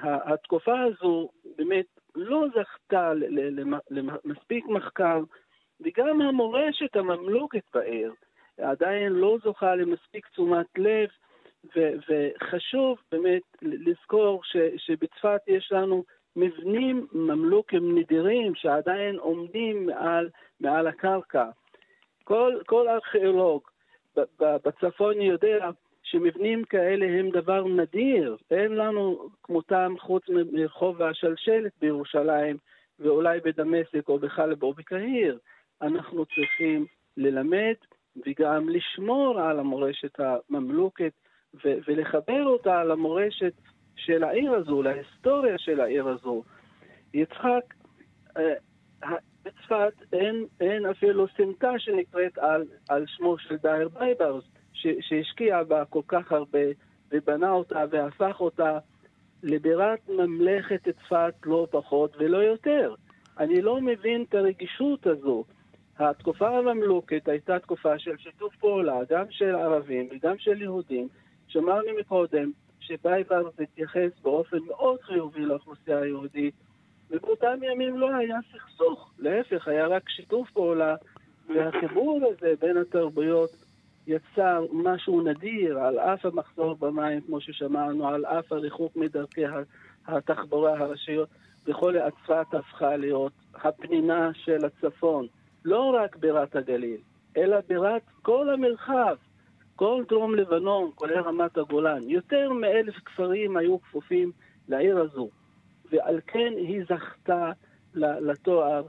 [0.02, 3.12] התקופה הזו באמת לא זכתה
[3.90, 5.20] למספיק מחקר,
[5.80, 8.12] וגם המורשת הממלוכת בעיר
[8.62, 11.08] עדיין לא זוכה למספיק תשומת לב,
[11.76, 16.04] ו- וחשוב באמת לזכור ש- שבצפת יש לנו
[16.36, 20.28] מבנים ממלוכים נדירים שעדיין עומדים מעל,
[20.60, 21.50] מעל הקרקע.
[22.24, 23.62] כל, כל ארכיאולוג
[24.40, 25.70] בצפון יודע
[26.02, 32.56] שמבנים כאלה הם דבר נדיר, אין לנו כמותם חוץ מרחוב השלשלת בירושלים
[32.98, 35.38] ואולי בדמשק או בחלב או בקהיר.
[35.82, 37.74] אנחנו צריכים ללמד
[38.26, 41.12] וגם לשמור על המורשת הממלוכת
[41.54, 43.52] ו- ולחבר אותה למורשת
[43.96, 46.42] של העיר הזו, להיסטוריה של העיר הזו.
[47.14, 47.74] יצחק,
[48.36, 48.54] אה,
[49.42, 54.44] בצפת אין, אין אפילו סמטה שנקראת על, על שמו של דייר בייברס,
[55.00, 56.66] שהשקיע בה כל כך הרבה
[57.10, 58.78] ובנה אותה והפך אותה
[59.42, 62.94] לבירת ממלכת צפת לא פחות ולא יותר.
[63.38, 65.44] אני לא מבין את הרגישות הזו.
[66.00, 71.08] התקופה הממלוכית הייתה תקופה של שיתוף פעולה, גם של ערבים וגם של יהודים.
[71.48, 76.54] שמענו מקודם שבייברס התייחס באופן מאוד חיובי לאוכלוסייה היהודית,
[77.10, 80.94] ובאותם ימים לא היה סכסוך, להפך, היה רק שיתוף פעולה,
[81.48, 83.50] והחיבור הזה בין התרבויות
[84.06, 89.44] יצר משהו נדיר, על אף המחסור במים, כמו ששמענו, על אף הריחוק מדרכי
[90.06, 91.28] התחבורה הראשיות,
[91.66, 95.26] וכל הצפת הפכה להיות הפנינה של הצפון.
[95.64, 97.00] לא רק בירת הגליל,
[97.36, 99.16] אלא בירת כל המרחב,
[99.76, 102.02] כל דרום לבנון, כולל רמת הגולן.
[102.02, 104.32] יותר מאלף כפרים היו כפופים
[104.68, 105.28] לעיר הזו,
[105.92, 107.52] ועל כן היא זכתה
[107.94, 108.82] לתואר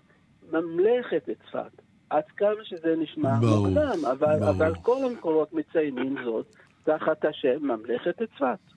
[0.51, 1.81] ממלכת צפת.
[2.09, 4.43] עד כמה שזה נשמע מוקדם, אבל.
[4.43, 6.45] אבל כל המקורות מציינים זאת
[6.83, 8.70] תחת השם ממלכת צפת.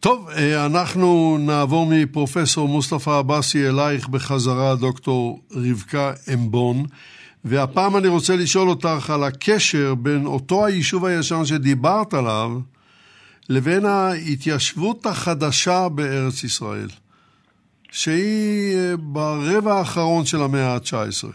[0.00, 6.86] טוב, אה, אנחנו נעבור מפרופסור מוסטפא עבאסי אלייך בחזרה, דוקטור רבקה אמבון.
[7.44, 12.50] והפעם אני רוצה לשאול אותך על הקשר בין אותו היישוב הישן שדיברת עליו
[13.48, 16.88] לבין ההתיישבות החדשה בארץ ישראל,
[17.90, 21.28] שהיא אה, ברבע האחרון של המאה ה-19.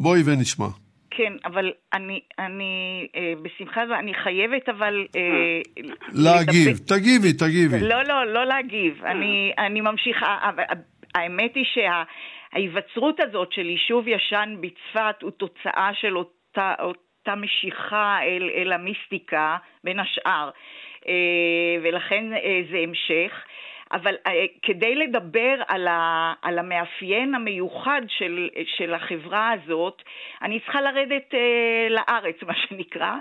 [0.00, 0.68] בואי ונשמע.
[1.10, 5.06] כן, אבל אני, אני אה, בשמחה, אני חייבת אבל...
[5.16, 5.60] אה,
[6.12, 6.86] להגיב, לטפ...
[6.86, 7.80] תגיבי, תגיבי.
[7.80, 9.04] לא, לא, לא להגיב.
[9.04, 10.50] אני, אני ממשיכה.
[11.14, 18.50] האמת היא שההיווצרות הזאת של יישוב ישן בצפת הוא תוצאה של אותה, אותה משיכה אל,
[18.54, 20.50] אל המיסטיקה, בין השאר.
[21.08, 23.44] אה, ולכן אה, זה המשך.
[23.92, 30.02] אבל אה, כדי לדבר על, ה, על המאפיין המיוחד של, של החברה הזאת,
[30.42, 33.14] אני צריכה לרדת אה, לארץ, מה שנקרא,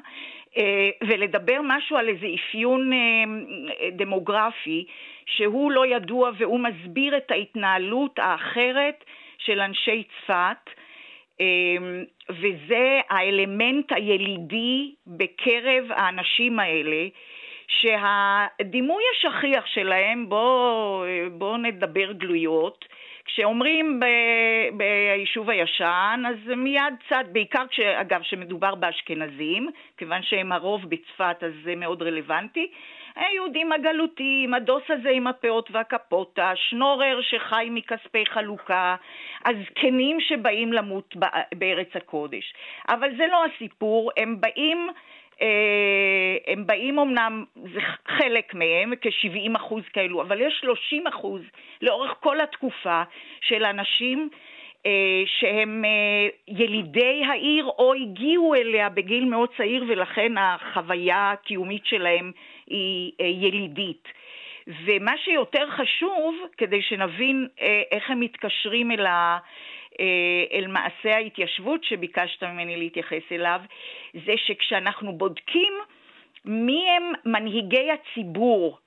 [0.57, 4.85] אה, ולדבר משהו על איזה אפיון אה, דמוגרפי
[5.25, 9.03] שהוא לא ידוע והוא מסביר את ההתנהלות האחרת
[9.37, 10.69] של אנשי צפת.
[11.41, 11.45] אה,
[12.29, 17.07] וזה האלמנט הילידי בקרב האנשים האלה,
[17.69, 22.85] שהדימוי השכיח שלהם, בואו בוא נדבר גלויות,
[23.25, 24.05] כשאומרים ב,
[24.77, 31.51] ביישוב הישן, אז מיד צד, בעיקר, כש, אגב, כשמדובר באשכנזים, כיוון שהם הרוב בצפת אז
[31.63, 32.71] זה מאוד רלוונטי,
[33.15, 38.95] היהודים הגלותיים, הדוס הזה עם הפאות והקפוטה, שנורר שחי מכספי חלוקה,
[39.45, 41.15] הזקנים שבאים למות
[41.55, 42.53] בארץ הקודש.
[42.89, 44.89] אבל זה לא הסיפור, הם באים
[46.47, 51.41] הם באים אמנם, זה חלק מהם, כ-70 אחוז כאלו, אבל יש 30 אחוז
[51.81, 53.03] לאורך כל התקופה
[53.41, 54.29] של אנשים
[54.85, 62.31] אה, שהם אה, ילידי העיר או הגיעו אליה בגיל מאוד צעיר ולכן החוויה הקיומית שלהם
[62.67, 64.07] היא ילידית.
[64.85, 67.47] ומה שיותר חשוב, כדי שנבין
[67.91, 69.37] איך הם מתקשרים אל ה...
[69.99, 70.05] אה,
[70.57, 73.61] אל מעשה ההתיישבות שביקשת ממני להתייחס אליו,
[74.25, 75.73] זה שכשאנחנו בודקים
[76.45, 78.77] מי הם מנהיגי הציבור,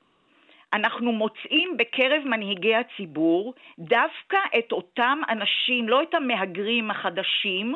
[0.72, 7.75] אנחנו מוצאים בקרב מנהיגי הציבור דווקא את אותם אנשים, לא את המהגרים החדשים,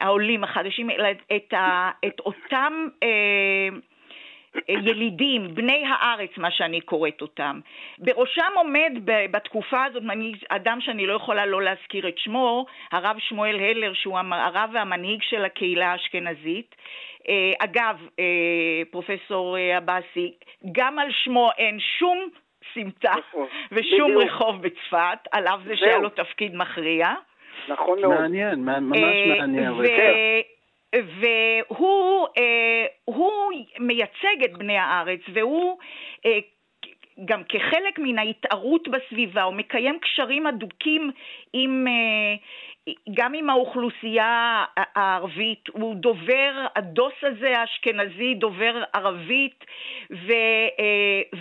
[0.00, 3.68] העולים החדשים, אלא את, ה, את אותם אה,
[4.68, 7.60] ילידים, בני הארץ, מה שאני קוראת אותם.
[7.98, 10.02] בראשם עומד בתקופה הזאת
[10.48, 15.44] אדם שאני לא יכולה לא להזכיר את שמו, הרב שמואל הלר, שהוא הרב והמנהיג של
[15.44, 16.74] הקהילה האשכנזית.
[17.28, 18.24] אה, אגב, אה,
[18.90, 20.32] פרופסור אה, עבאסי,
[20.72, 22.28] גם על שמו אין שום
[22.74, 23.46] סמטה נכון.
[23.72, 24.22] ושום בדיוק.
[24.22, 27.06] רחוב בצפת, על אף זה שהיה לו תפקיד מכריע.
[27.68, 28.14] נכון מאוד.
[28.14, 28.98] מעניין, ממש
[29.38, 29.72] מעניין.
[30.94, 33.32] והוא אה, הוא
[33.80, 35.78] מייצג את בני הארץ, והוא
[36.26, 36.38] אה,
[37.24, 41.10] גם כחלק מן ההתערות בסביבה, הוא מקיים קשרים הדוקים
[41.52, 49.64] עם, אה, גם עם האוכלוסייה הערבית, הוא דובר, הדוס הזה האשכנזי דובר ערבית
[50.10, 50.32] ו,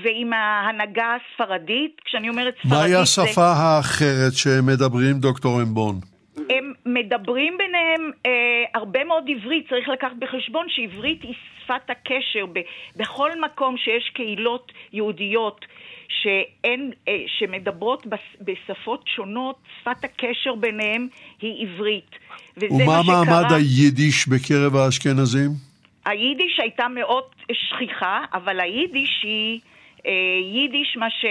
[0.04, 3.42] ועם ההנהגה הספרדית, כשאני אומרת ספרדית מהי השפה זה...
[3.42, 6.17] האחרת שמדברים דוקטור אמבון?
[6.50, 8.32] הם מדברים ביניהם אה,
[8.74, 11.34] הרבה מאוד עברית, צריך לקחת בחשבון שעברית היא
[11.64, 12.60] שפת הקשר ב,
[12.96, 15.66] בכל מקום שיש קהילות יהודיות
[16.08, 21.08] שאין, אה, שמדברות בס, בשפות שונות, שפת הקשר ביניהם
[21.42, 22.12] היא עברית.
[22.58, 25.50] ומה מעמד היידיש בקרב האשכנזים?
[26.06, 29.60] היידיש הייתה מאוד שכיחה, אבל היידיש היא
[30.06, 30.12] אה,
[30.54, 31.26] יידיש, מה ש...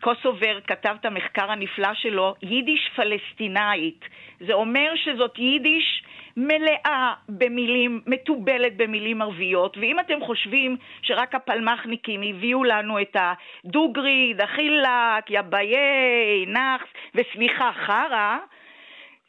[0.00, 4.04] קוסובר כתב את המחקר הנפלא שלו, יידיש פלסטינאית.
[4.40, 6.02] זה אומר שזאת יידיש
[6.36, 15.30] מלאה במילים, מתובלת במילים ערביות, ואם אתם חושבים שרק הפלמחניקים הביאו לנו את הדוגרי, דחילק,
[15.30, 18.36] יביי, נאחס וסמיכה חרא,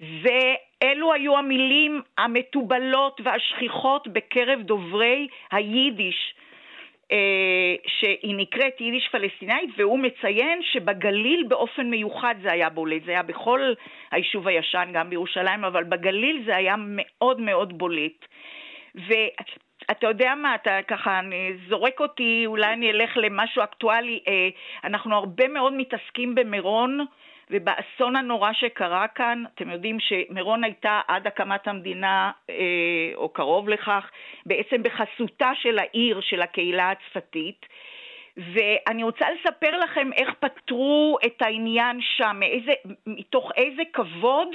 [0.02, 6.34] ואלו היו המילים המתובלות והשכיחות בקרב דוברי היידיש.
[7.12, 13.04] אה, שהיא נקראת יידיש פלסטינאית, והוא מציין שבגליל באופן מיוחד זה היה בולט.
[13.06, 13.74] זה היה בכל
[14.12, 18.26] היישוב הישן, גם בירושלים, אבל בגליל זה היה מאוד מאוד בולט.
[18.96, 21.20] ואתה יודע מה, אתה ככה
[21.70, 24.20] זורק אותי, אולי אני אלך למשהו אקטואלי.
[24.28, 24.50] אה,
[24.84, 27.06] אנחנו הרבה מאוד מתעסקים במירון.
[27.52, 32.56] ובאסון הנורא שקרה כאן, אתם יודעים שמירון הייתה עד הקמת המדינה, אה,
[33.16, 34.10] או קרוב לכך,
[34.46, 37.66] בעצם בחסותה של העיר, של הקהילה הצפתית.
[38.38, 42.72] ואני רוצה לספר לכם איך פתרו את העניין שם, מאיזה,
[43.08, 44.48] מתוך איזה כבוד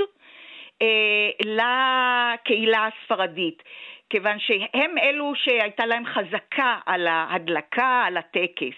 [0.83, 3.63] אה, לקהילה הספרדית.
[4.11, 8.77] כיוון שהם אלו שהייתה להם חזקה על ההדלקה, על הטקס.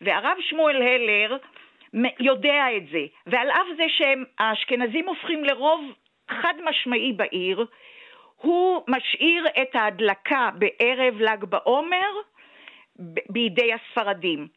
[0.00, 1.36] והרב שמואל הלר,
[2.20, 5.80] יודע את זה, ועל אף זה שהאשכנזים הופכים לרוב
[6.30, 7.66] חד משמעי בעיר,
[8.36, 12.10] הוא משאיר את ההדלקה בערב ל"ג בעומר
[13.30, 14.48] בידי הספרדים.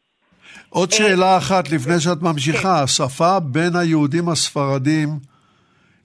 [0.68, 2.84] עוד אה, שאלה אחת לפני שאת ממשיכה, כן.
[2.84, 5.08] השפה בין היהודים הספרדים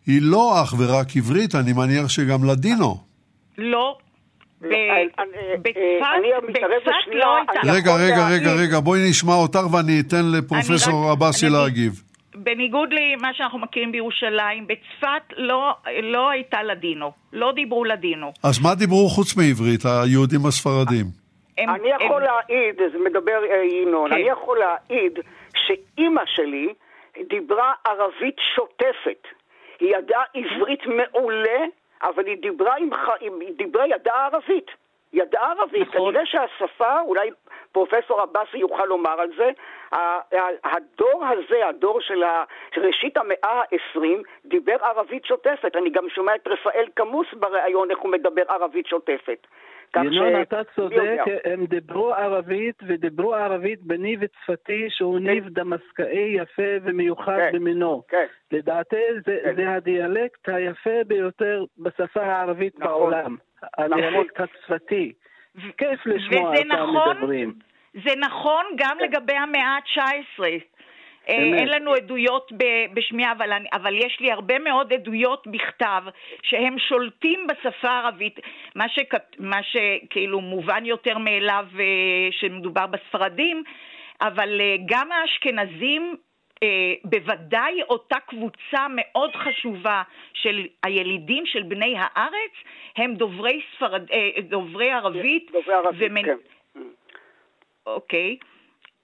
[0.06, 2.98] היא לא אך ורק עברית, אני מניח שגם לדינו.
[3.58, 3.98] לא,
[4.62, 5.84] בצפת
[7.12, 7.60] לא הייתה...
[7.74, 11.92] רגע, רגע, רגע, רגע, בואי נשמע אותך ואני אתן לפרופסור עבאסי להגיב.
[12.36, 15.72] בניגוד למה שאנחנו מכירים בירושלים, בצפת לא,
[16.04, 18.32] לא הייתה לדינו, לא דיברו לדינו.
[18.44, 21.06] אז מה דיברו חוץ מעברית, היהודים הספרדים?
[21.60, 24.32] אני יכול להעיד, זה מדבר אה, ינון, אני כן.
[24.32, 25.20] יכול להעיד
[25.56, 26.68] שאימא שלי
[27.30, 29.28] דיברה ערבית שוטפת.
[29.80, 31.60] היא ידעה עברית מעולה,
[32.04, 32.90] אבל היא דיברה עם,
[33.40, 34.72] היא דיברה, ידעה ערבית.
[35.14, 35.88] ידעה ערבית.
[35.88, 36.12] נכון.
[36.12, 37.30] כנראה שהשפה, אולי
[37.72, 39.52] פרופסור עבאסי יוכל לומר על זה,
[40.64, 42.24] הדור הזה, הדור של
[42.78, 44.02] ראשית המאה ה-20,
[44.46, 45.76] דיבר ערבית שוטפת.
[45.76, 49.48] אני גם שומע את רפאל קמוס בריאיון איך הוא מדבר ערבית שוטפת.
[49.96, 55.24] ינון, אתה צודק, הם דיברו ערבית, ודיברו ערבית בניב צפתי שהוא כן.
[55.24, 57.52] ניב דמסקאי יפה ומיוחד כן.
[57.54, 58.04] במינו.
[58.08, 58.26] כן.
[58.52, 59.56] לדעתי זה, כן.
[59.56, 62.92] זה הדיאלקט היפה ביותר בשפה הערבית נכון.
[62.92, 63.36] בעולם.
[63.64, 63.94] נכון.
[63.94, 65.14] הדיאלקט הצפתי.
[65.78, 67.54] כיף לשמוע אותם נכון, מדברים.
[67.94, 70.44] זה נכון גם לגבי המאה ה-19.
[71.30, 72.52] אה, אין לנו עדויות
[72.94, 76.04] בשמיעה, אבל, אבל יש לי הרבה מאוד עדויות בכתב
[76.44, 78.40] שהם שולטים בשפה הערבית,
[78.76, 81.86] מה, שכ, מה שכאילו מובן יותר מאליו אה,
[82.32, 83.64] שמדובר בספרדים,
[84.22, 86.16] אבל אה, גם האשכנזים
[87.04, 90.02] בוודאי אותה קבוצה מאוד חשובה
[90.34, 92.52] של הילידים של בני הארץ
[92.98, 94.02] הם דוברי, ספרד,
[94.42, 95.52] דוברי ערבית.
[95.52, 96.26] דוברי ערבית, ומנ...
[96.26, 96.38] כן.
[97.86, 98.38] אוקיי.
[98.42, 98.57] Okay.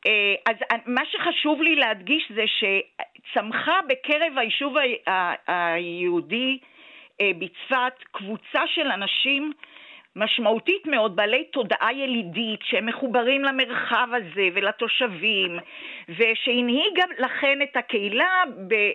[0.05, 4.75] אה, אז מה שחשוב לי להדגיש זה שצמחה בקרב היישוב
[5.47, 6.59] היהודי
[7.21, 9.53] אה, בצפת קבוצה של אנשים
[10.15, 15.59] משמעותית מאוד, בעלי תודעה ילידית, שהם מחוברים למרחב הזה ולתושבים,
[16.09, 18.43] ושהנהיג גם לכן את הקהילה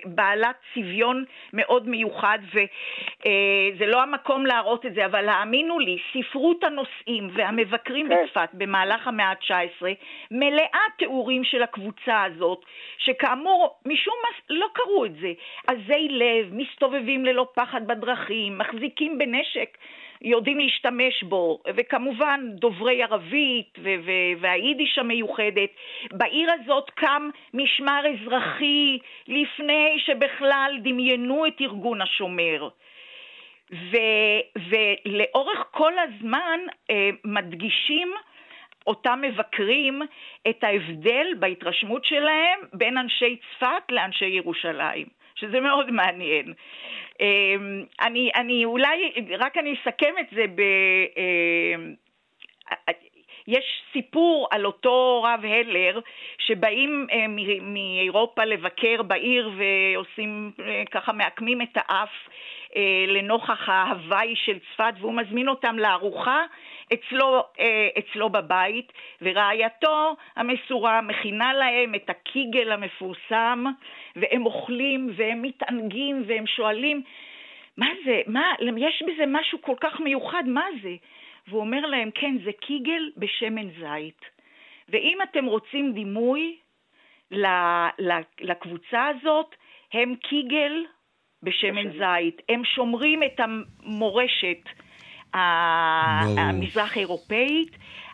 [0.04, 7.30] בעלת צביון מאוד מיוחד, וזה לא המקום להראות את זה, אבל האמינו לי, ספרות הנושאים
[7.32, 8.16] והמבקרים כן.
[8.24, 9.86] בצפת במהלך המאה ה-19
[10.30, 12.64] מלאה תיאורים של הקבוצה הזאת,
[12.98, 15.32] שכאמור, משום מה לא קראו את זה.
[15.66, 19.78] עזי לב, מסתובבים ללא פחד בדרכים, מחזיקים בנשק.
[20.22, 23.78] יודעים להשתמש בו, וכמובן דוברי ערבית
[24.40, 25.70] והיידיש המיוחדת.
[26.12, 28.98] בעיר הזאת קם משמר אזרחי
[29.28, 32.68] לפני שבכלל דמיינו את ארגון השומר.
[33.72, 33.96] ו,
[34.56, 36.60] ולאורך כל הזמן
[36.90, 38.12] אה, מדגישים
[38.86, 40.02] אותם מבקרים
[40.48, 45.06] את ההבדל בהתרשמות שלהם בין אנשי צפת לאנשי ירושלים,
[45.40, 46.52] שזה מאוד מעניין.
[47.20, 50.62] אמ, אני, אני אולי, רק אני אסכם את זה ב...
[51.16, 51.94] אמ,
[53.48, 56.00] יש סיפור על אותו רב הלר
[56.38, 57.26] שבאים אה,
[57.60, 62.10] מאירופה לבקר בעיר ועושים אה, ככה מעקמים את האף
[62.76, 66.44] אה, לנוכח ההוואי של צפת והוא מזמין אותם לארוחה
[66.92, 67.42] אצלו,
[67.98, 73.64] אצלו בבית ורעייתו המסורה מכינה להם את הקיגל המפורסם
[74.16, 77.02] והם אוכלים והם מתענגים והם שואלים
[77.78, 78.20] מה זה?
[78.26, 78.52] מה?
[78.78, 80.96] יש בזה משהו כל כך מיוחד, מה זה?
[81.48, 84.20] והוא אומר להם, כן, זה קיגל בשמן זית.
[84.88, 86.56] ואם אתם רוצים דימוי
[88.40, 89.54] לקבוצה הזאת,
[89.92, 90.84] הם קיגל
[91.42, 92.42] בשמן זית.
[92.48, 94.62] הם שומרים את המורשת
[95.34, 97.70] המזרח אירופאית,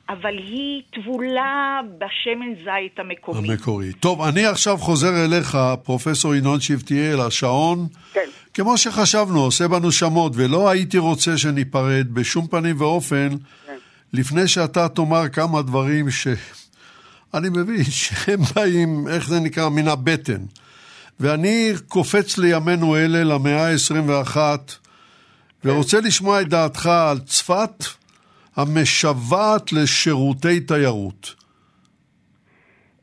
[0.08, 3.52] אבל היא טבולה בשמן זית המקומי.
[3.52, 3.92] המקורי.
[3.92, 7.86] טוב, אני עכשיו חוזר אליך, פרופסור ינון שבתיאל, השעון.
[8.12, 8.28] כן.
[8.54, 13.28] כמו שחשבנו, עושה בנו שמות, ולא הייתי רוצה שניפרד בשום פנים ואופן,
[13.66, 13.76] כן.
[14.12, 20.42] לפני שאתה תאמר כמה דברים שאני מבין שהם באים, איך זה נקרא, מן הבטן.
[21.20, 24.36] ואני קופץ לימינו אלה, למאה ה-21,
[25.64, 27.76] ורוצה לשמוע את דעתך על צפת
[28.56, 31.34] המשוועת לשירותי תיירות.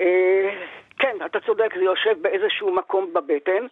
[0.02, 0.50] אה,
[1.00, 3.66] כן, אתה צודק, זה יושב באיזשהו מקום בבטן.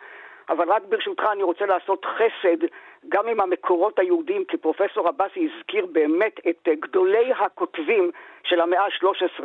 [0.50, 2.66] אבל רק ברשותך אני רוצה לעשות חסד
[3.10, 8.12] גם עם המקורות היהודיים, כי פרופסור עבאסי הזכיר באמת את גדולי הכותבים
[8.44, 9.44] של המאה ה-13,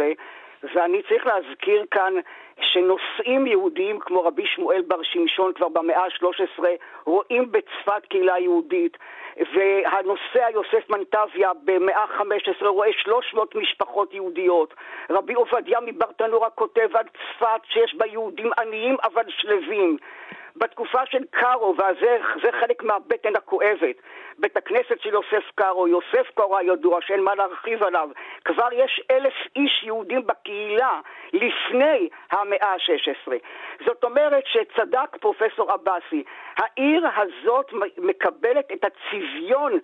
[0.75, 2.15] ואני צריך להזכיר כאן
[2.61, 6.65] שנושאים יהודיים כמו רבי שמואל בר שמשון כבר במאה ה-13
[7.05, 8.97] רואים בצפת קהילה יהודית,
[9.37, 14.75] והנוסע יוסף מנטביה במאה ה-15 רואה 300 משפחות יהודיות.
[15.11, 19.97] רבי עובדיה מברטנורה כותב על צפת שיש בה יהודים עניים אבל שלווים.
[20.57, 23.97] בתקופה של קארו, וזה חלק מהבטן הכואבת,
[24.39, 28.09] בית הכנסת של יוסף קארו, יוסף קארו הידוע, שאין מה להרחיב עליו,
[28.45, 31.01] כבר יש אלף איש יהודים בקהילה
[31.33, 32.09] לפני
[32.45, 33.33] המאה ה-16.
[33.87, 36.25] זאת אומרת שצדק פרופסור עבאסי,
[36.57, 39.79] העיר הזאת מקבלת את הצביון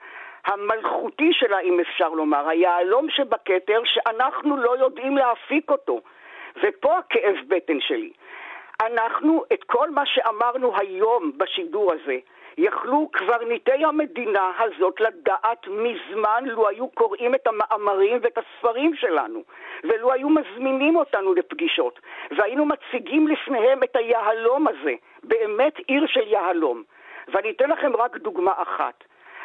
[0.46, 6.00] המלכותי שלה, אם אפשר לומר, היהלום שבכתר, שאנחנו לא יודעים להפיק אותו.
[6.62, 8.10] ופה הכאב בטן שלי.
[8.82, 12.18] אנחנו, את כל מה שאמרנו היום בשידור הזה,
[12.60, 19.42] יכלו קברניטי המדינה הזאת לדעת מזמן לו היו קוראים את המאמרים ואת הספרים שלנו
[19.84, 22.00] ולו היו מזמינים אותנו לפגישות
[22.30, 26.82] והיינו מציגים לפניהם את היהלום הזה, באמת עיר של יהלום.
[27.28, 29.04] ואני אתן לכם רק דוגמה אחת.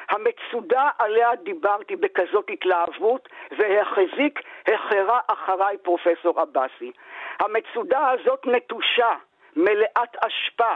[0.10, 6.92] המצודה עליה דיברתי בכזאת התלהבות והחזיק החרה אחריי פרופסור עבאסי.
[7.40, 9.14] המצודה הזאת נטושה,
[9.56, 10.74] מלאת אשפה,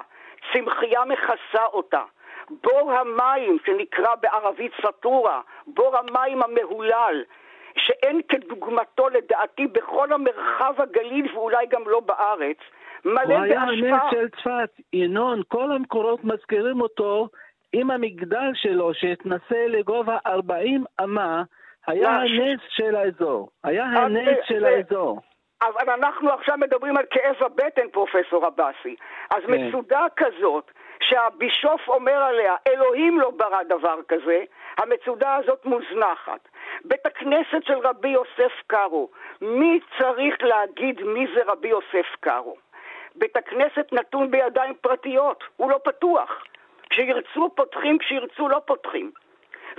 [0.53, 2.03] צמחייה מכסה אותה.
[2.63, 7.23] בור המים, שנקרא בערבית סטורה, בור המים המהולל,
[7.77, 12.57] שאין כדוגמתו לדעתי בכל המרחב הגליל ואולי גם לא בארץ,
[13.05, 13.37] מלא בהשפעה.
[13.37, 17.27] הוא היה הנס של צפת, ינון, כל המקורות מזכירים אותו
[17.73, 21.43] עם המגדל שלו שהתנסה לגובה 40 אמה,
[21.87, 23.49] היה הנס של האזור.
[23.63, 25.21] היה הנס של האזור.
[25.61, 28.95] אבל אנחנו עכשיו מדברים על כאב הבטן, פרופסור עבאסי.
[29.29, 29.53] אז כן.
[29.53, 30.71] מצודה כזאת,
[31.01, 34.43] שהבישוף אומר עליה, אלוהים לא ברא דבר כזה,
[34.77, 36.49] המצודה הזאת מוזנחת.
[36.85, 39.09] בית הכנסת של רבי יוסף קארו,
[39.41, 42.55] מי צריך להגיד מי זה רבי יוסף קארו?
[43.15, 46.43] בית הכנסת נתון בידיים פרטיות, הוא לא פתוח.
[46.89, 49.11] כשירצו פותחים, כשירצו לא פותחים.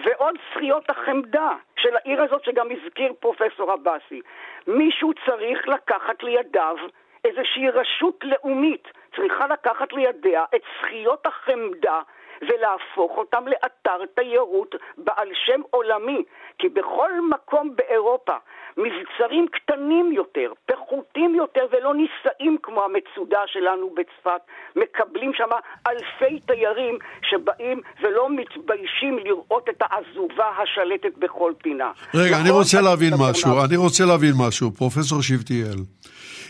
[0.05, 4.21] ועוד זכיות החמדה של העיר הזאת שגם הזכיר פרופסור עבאסי.
[4.67, 6.77] מישהו צריך לקחת לידיו
[7.25, 12.01] איזושהי רשות לאומית, צריכה לקחת לידיה את זכיות החמדה
[12.43, 16.23] ולהפוך אותם לאתר תיירות בעל שם עולמי,
[16.59, 18.37] כי בכל מקום באירופה
[18.77, 24.41] מבצרים קטנים יותר, פחותים יותר ולא נישאים כמו המצודה שלנו בצפת,
[24.77, 25.49] מקבלים שם
[25.87, 31.93] אלפי תיירים שבאים ולא מתביישים לראות את העזובה השלטת בכל פינה.
[32.15, 35.79] רגע, אני רוצה להבין משהו, אני רוצה להבין משהו, פרופסור שבטיאל.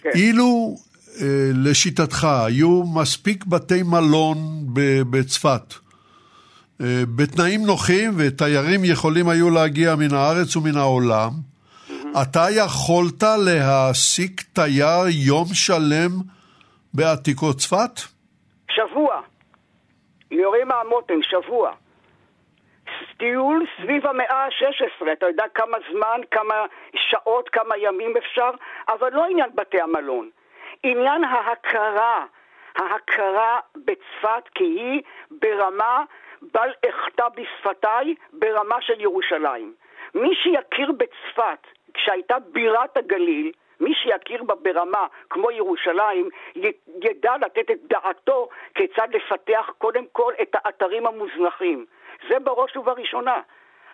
[0.02, 0.10] כן.
[0.14, 0.74] אילו
[1.64, 4.36] לשיטתך, היו מספיק בתי מלון
[5.10, 5.74] בצפת,
[6.80, 11.30] אה, בתנאים נוחים, ותיירים יכולים היו להגיע מן הארץ ומן העולם,
[12.22, 16.10] אתה יכולת להעסיק תייר יום שלם
[16.94, 17.94] בעתיקות צפת?
[18.70, 19.20] שבוע.
[20.30, 21.72] יורים מהמותן, שבוע.
[23.18, 26.54] טיול סביב המאה ה-16, אתה יודע כמה זמן, כמה
[26.94, 28.50] שעות, כמה ימים אפשר,
[28.88, 30.30] אבל לא עניין בתי המלון.
[30.82, 32.26] עניין ההכרה,
[32.76, 36.04] ההכרה בצפת כי היא ברמה
[36.42, 39.74] בל אחטא בשפתיי, ברמה של ירושלים.
[40.14, 46.28] מי שיכיר בצפת כשהייתה בירת הגליל, מי שיכיר בה ברמה כמו ירושלים,
[47.02, 51.86] ידע לתת את דעתו כיצד לפתח קודם כל את האתרים המוזנחים.
[52.28, 53.40] זה בראש ובראשונה.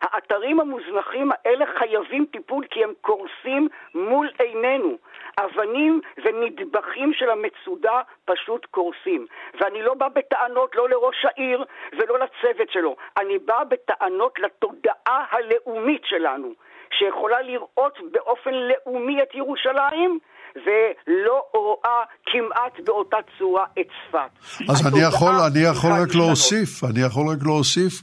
[0.01, 4.99] האתרים המוזנחים האלה חייבים טיפול כי הם קורסים מול עינינו.
[5.41, 9.27] אבנים ונדבכים של המצודה פשוט קורסים.
[9.61, 16.03] ואני לא בא בטענות לא לראש העיר ולא לצוות שלו, אני בא בטענות לתודעה הלאומית
[16.05, 16.53] שלנו.
[16.99, 20.19] שיכולה לראות באופן לאומי את ירושלים,
[20.57, 24.71] ולא רואה כמעט באותה צורה את צפת.
[24.71, 28.03] אז אני יכול, אני יכול רק להוסיף, אני יכול רק להוסיף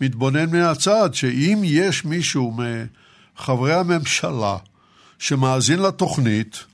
[0.00, 2.52] כמתבונן מהצד, שאם יש מישהו
[3.36, 4.56] מחברי הממשלה
[5.18, 6.64] שמאזין לתוכנית,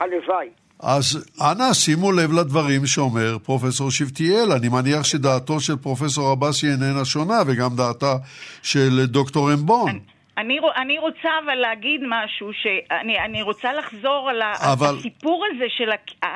[0.00, 0.48] הלוואי.
[0.80, 4.52] אז אנא שימו לב לדברים שאומר פרופסור שבתיאל.
[4.52, 8.14] אני מניח שדעתו של פרופסור עבאסי איננה שונה, וגם דעתה
[8.62, 9.88] של דוקטור אמבון.
[9.88, 9.98] אני...
[10.38, 14.96] אני, אני רוצה אבל להגיד משהו, שאני אני רוצה לחזור על אבל...
[14.98, 15.90] הסיפור הזה של,
[16.22, 16.26] ה,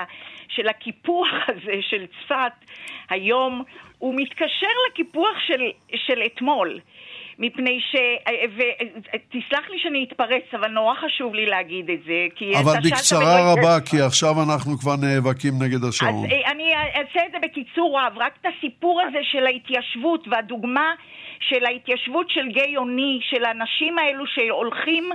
[0.49, 2.53] של הקיפוח הזה של צפת
[3.11, 3.63] היום,
[4.03, 5.63] הוא מתקשר לקיפוח של,
[5.95, 6.81] של אתמול.
[7.39, 7.97] מפני ש...
[8.57, 12.53] ותסלח לי שאני אתפרץ, אבל נורא חשוב לי להגיד את זה, כי...
[12.59, 16.25] אבל בקצרה רבה, כי עכשיו אנחנו כבר נאבקים נגד השעון.
[16.25, 20.95] אז אה, אני אעשה את זה בקיצור רב, רק את הסיפור הזה של ההתיישבות והדוגמה
[21.49, 25.11] של ההתיישבות של גיא אוני, של האנשים האלו שהולכים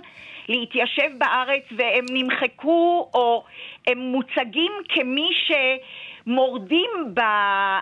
[0.49, 3.43] להתיישב בארץ והם נמחקו או
[3.87, 5.29] הם מוצגים כמי
[6.27, 7.79] שמורדים ב, אה,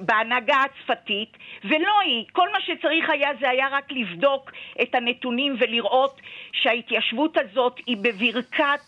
[0.00, 2.24] בהנהגה הצפתית, ולא היא.
[2.32, 4.52] כל מה שצריך היה זה היה רק לבדוק
[4.82, 6.20] את הנתונים ולראות
[6.52, 8.80] שההתיישבות הזאת היא בברכת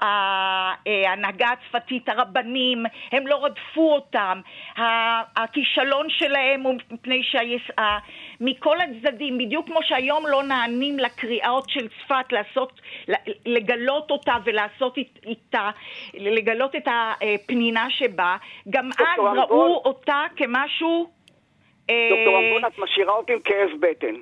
[0.00, 4.40] ההנהגה הצפתית, הרבנים, הם לא רדפו אותם.
[5.36, 12.80] הכישלון שלהם הוא מפני שמכל הצדדים, בדיוק כמו שהיום לא נענים לקריאות של צפת לעשות,
[13.46, 14.96] לגלות אותה ולעשות
[15.26, 15.70] איתה,
[16.14, 18.36] לגלות את הפנינה שבה,
[18.70, 19.04] גם אז
[19.36, 21.10] ראו אותה כמשהו...
[22.10, 24.14] דוקטור אמבון, את משאירה אותי עם כאב בטן.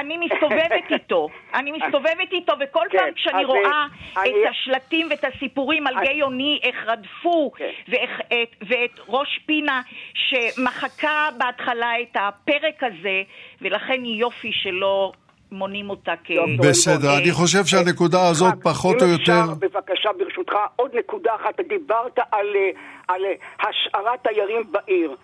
[0.00, 3.86] אני מסתובבת איתו, אני מסתובבת איתו, וכל כן, פעם כשאני רואה
[4.16, 4.30] אני...
[4.30, 7.70] את השלטים ואת הסיפורים על גיא אוני, איך רדפו, כן.
[7.88, 9.82] ואיך, את, ואת ראש פינה
[10.14, 13.22] שמחקה בהתחלה את הפרק הזה,
[13.60, 15.12] ולכן יופי שלא
[15.52, 16.30] מונים אותה כ...
[16.58, 19.32] בסדר, אני חושב שהנקודה הזאת פחות או יותר...
[19.32, 21.60] אם אפשר, בבקשה, ברשותך, עוד נקודה אחת.
[21.68, 22.70] דיברת על, אה,
[23.08, 25.16] על אה, השארת תיירים בעיר.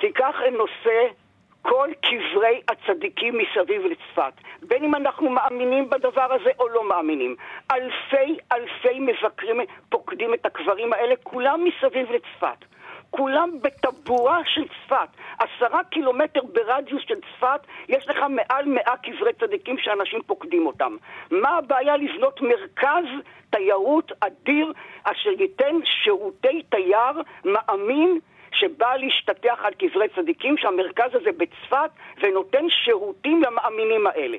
[0.00, 1.21] תיקח נושא
[1.62, 4.32] כל קברי הצדיקים מסביב לצפת,
[4.62, 7.36] בין אם אנחנו מאמינים בדבר הזה או לא מאמינים.
[7.72, 12.64] אלפי אלפי מבקרים פוקדים את הקברים האלה, כולם מסביב לצפת.
[13.10, 15.08] כולם בטבורה של צפת.
[15.38, 20.96] עשרה קילומטר ברדיוס של צפת, יש לך מעל מאה קברי צדיקים שאנשים פוקדים אותם.
[21.30, 23.04] מה הבעיה לבנות מרכז
[23.50, 24.72] תיירות אדיר
[25.04, 28.18] אשר ייתן שירותי תייר מאמין
[28.54, 31.90] שבא להשתטח על קברי צדיקים, שהמרכז הזה בצפת,
[32.22, 34.38] ונותן שירותים למאמינים האלה.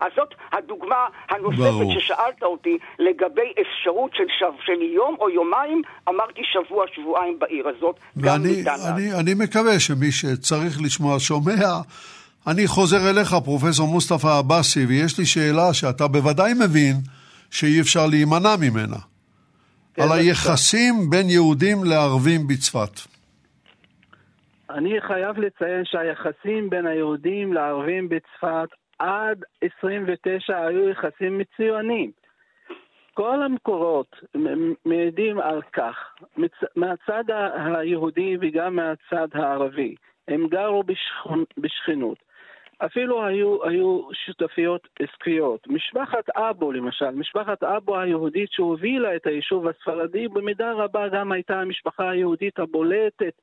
[0.00, 2.00] אז זאת הדוגמה הנוספת ברור.
[2.00, 7.96] ששאלת אותי לגבי אפשרות של, שב, של יום או יומיים, אמרתי שבוע, שבועיים בעיר הזאת,
[8.16, 11.80] ואני, אני, אני מקווה שמי שצריך לשמוע שומע.
[12.46, 16.96] אני חוזר אליך, פרופסור מוסטפא עבאסי, ויש לי שאלה שאתה בוודאי מבין
[17.50, 18.96] שאי אפשר להימנע ממנה.
[19.98, 23.18] כן, על היחסים בין יהודים לערבים בצפת.
[24.70, 28.68] אני חייב לציין שהיחסים בין היהודים לערבים בצפת
[28.98, 29.44] עד
[29.80, 32.10] 29 היו יחסים מצוינים.
[33.14, 34.16] כל המקורות
[34.84, 35.96] מעידים על כך,
[36.76, 37.24] מהצד
[37.64, 39.94] היהודי וגם מהצד הערבי.
[40.28, 40.82] הם גרו
[41.58, 42.18] בשכנות.
[42.84, 45.66] אפילו היו, היו שותפיות עסקיות.
[45.66, 52.10] משפחת אבו למשל, משפחת אבו היהודית שהובילה את היישוב הספרדי, במידה רבה גם הייתה המשפחה
[52.10, 53.34] היהודית הבולטת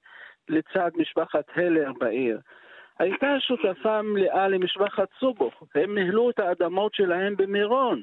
[0.49, 2.39] לצד משפחת הלר בעיר.
[2.99, 8.01] הייתה שותפה מלאה למשפחת סובוך, הם ניהלו את האדמות שלהם במירון,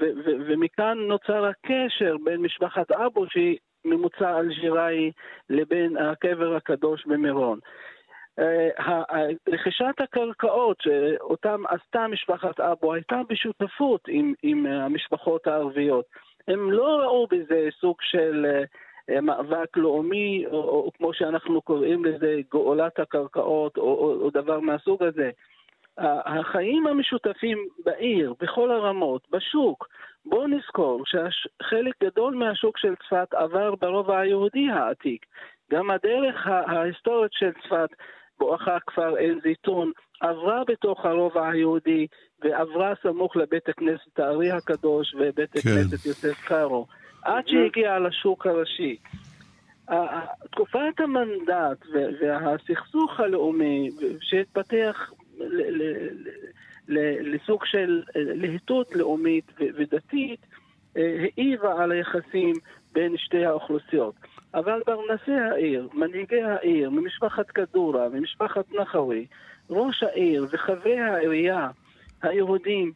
[0.00, 5.10] ו- ו- ומכאן נוצר הקשר בין משפחת אבו, שהיא ממוצא אלג'יראי,
[5.50, 7.58] לבין הקבר הקדוש במירון.
[8.38, 9.02] אה,
[9.48, 16.04] רכישת הקרקעות שאותם עשתה משפחת אבו הייתה בשותפות עם, עם המשפחות הערביות.
[16.48, 18.46] הם לא ראו בזה סוג של
[19.22, 24.60] מאבק לאומי, או, או, או כמו שאנחנו קוראים לזה, גאולת הקרקעות, או, או, או דבר
[24.60, 25.30] מהסוג הזה.
[25.98, 29.88] החיים המשותפים בעיר, בכל הרמות, בשוק,
[30.24, 35.26] בואו נזכור שחלק גדול מהשוק של צפת עבר ברובע היהודי העתיק.
[35.72, 37.88] גם הדרך ההיסטורית של צפת,
[38.38, 42.06] בואכה כפר עין זיתון, עברה בתוך הרובע היהודי
[42.42, 45.58] ועברה סמוך לבית הכנסת הארי הקדוש ובית כן.
[45.58, 46.86] הכנסת יוסף קארו,
[47.22, 48.96] עד שהגיעה לשוק הראשי.
[50.50, 51.86] תקופת המנדט
[52.20, 55.12] והסכסוך הלאומי שהתפתח
[56.88, 60.46] לסוג של להיטות לאומית ודתית
[60.96, 62.54] העירה על היחסים
[62.92, 64.14] בין שתי האוכלוסיות.
[64.54, 69.26] אבל פרנסי העיר, מנהיגי העיר, ממשפחת כדורה, ממשפחת נחווי,
[69.70, 71.68] ראש העיר וחברי העירייה
[72.22, 72.92] היהודים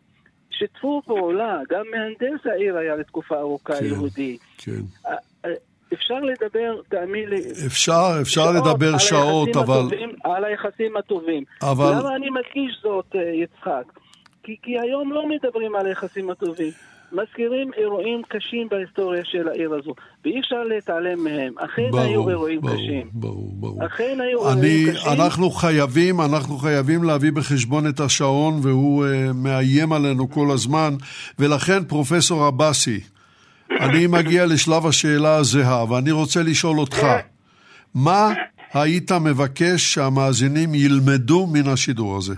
[0.50, 4.38] שיתפו פעולה, גם מהנדס העיר היה לתקופה ארוכה כן, יהודי.
[4.58, 4.80] כן.
[5.92, 9.74] אפשר לדבר, תאמין לי, אפשר, אפשר שעות לדבר שעות, אבל...
[9.78, 11.44] הטובים, על היחסים הטובים.
[11.62, 11.92] אבל...
[11.98, 13.84] למה אני מדגיש זאת, אה, יצחק?
[14.42, 16.72] כי, כי היום לא מדברים על היחסים הטובים.
[17.12, 19.94] מזכירים אירועים קשים בהיסטוריה של העיר הזו,
[20.24, 21.52] ואי אפשר להתעלם מהם.
[21.58, 23.08] אכן ברור, היו אירועים ברור, קשים.
[23.12, 23.86] ברור, ברור.
[23.86, 25.12] אכן היו אני, אירועים קשים.
[25.12, 30.94] אנחנו חייבים, אנחנו חייבים להביא בחשבון את השעון, והוא uh, מאיים עלינו כל הזמן,
[31.38, 33.00] ולכן פרופסור עבאסי,
[33.80, 37.06] אני מגיע לשלב השאלה הזהה, ואני רוצה לשאול אותך,
[37.94, 38.32] מה
[38.74, 42.34] היית מבקש שהמאזינים ילמדו מן השידור הזה?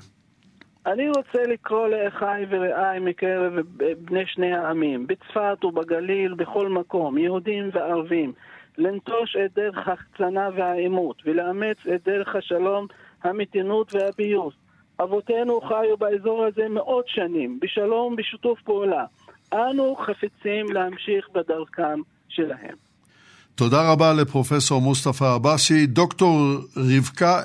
[0.92, 3.52] אני רוצה לקרוא לאחיי ורעיי מקרב
[3.98, 8.32] בני שני העמים, בצפת ובגליל, בכל מקום, יהודים וערבים,
[8.78, 12.86] לנטוש את דרך ההחצנה והעימות, ולאמץ את דרך השלום,
[13.22, 14.54] המתינות והפיוס.
[15.02, 19.04] אבותינו חיו באזור הזה מאות שנים, בשלום, בשיתוף פעולה.
[19.52, 22.76] אנו חפצים להמשיך בדרכם שלהם.
[23.54, 25.86] תודה רבה לפרופסור מוסטפא עבאסי.
[25.86, 26.38] דוקטור
[26.76, 27.40] רבקה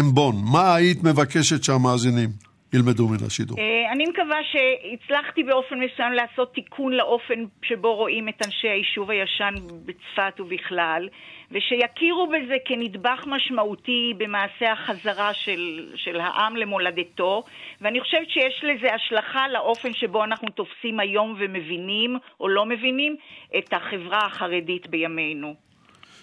[0.00, 3.58] אמבון, מה היית מבקשת שהמאזינים ילמדו מן השידור?
[3.58, 9.54] אה, אני מקווה שהצלחתי באופן מסוים לעשות תיקון לאופן שבו רואים את אנשי היישוב הישן
[9.86, 11.08] בצפת ובכלל.
[11.50, 17.42] ושיכירו בזה כנדבך משמעותי במעשה החזרה של, של העם למולדתו,
[17.80, 23.16] ואני חושבת שיש לזה השלכה לאופן שבו אנחנו תופסים היום ומבינים או לא מבינים
[23.58, 25.54] את החברה החרדית בימינו.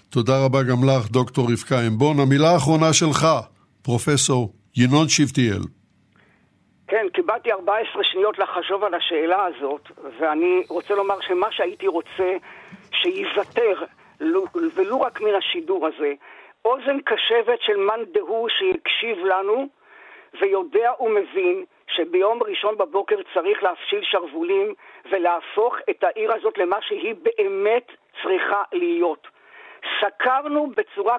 [0.10, 2.20] תודה רבה גם לך, דוקטור רבקה אמבון.
[2.20, 3.28] המילה האחרונה שלך,
[3.82, 5.83] פרופסור ינון שבטיאל.
[6.94, 9.82] כן, קיבלתי 14 שניות לחשוב על השאלה הזאת,
[10.20, 12.38] ואני רוצה לומר שמה שהייתי רוצה
[12.92, 13.84] שייוותר
[14.76, 16.14] ולו רק מן השידור הזה,
[16.66, 19.68] אוזן קשבת של מאן דהוא שהקשיב לנו
[20.42, 24.74] ויודע ומבין שביום ראשון בבוקר צריך להפשיל שרוולים
[25.12, 27.88] ולהפוך את העיר הזאת למה שהיא באמת
[28.24, 29.28] צריכה להיות.
[30.02, 31.18] סקרנו בצורה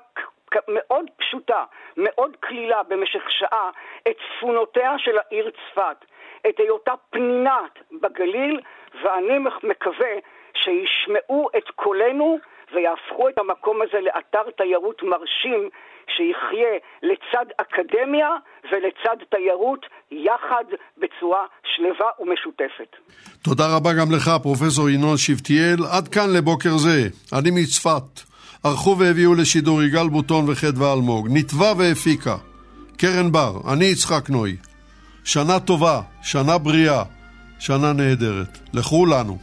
[0.68, 1.64] מאוד פשוטה,
[1.96, 3.70] מאוד קלילה במשך שעה
[4.08, 6.04] את צפונותיה של העיר צפת,
[6.48, 8.60] את היותה פנינת בגליל,
[9.02, 10.14] ואני מקווה
[10.54, 12.38] שישמעו את קולנו
[12.74, 15.68] ויהפכו את המקום הזה לאתר תיירות מרשים
[16.16, 18.30] שיחיה לצד אקדמיה
[18.72, 20.64] ולצד תיירות יחד
[20.98, 22.96] בצורה שלווה ומשותפת.
[23.44, 25.80] תודה רבה גם לך, פרופסור ינון שבטיאל.
[25.96, 26.98] עד כאן לבוקר זה.
[27.38, 28.33] אני מצפת.
[28.64, 31.28] ערכו והביאו לשידור יגאל בוטון וחדווה אלמוג.
[31.30, 32.36] נתבע והפיקה.
[32.96, 34.56] קרן בר, אני יצחק נוי.
[35.24, 37.02] שנה טובה, שנה בריאה,
[37.58, 38.58] שנה נהדרת.
[38.72, 39.38] לכולנו.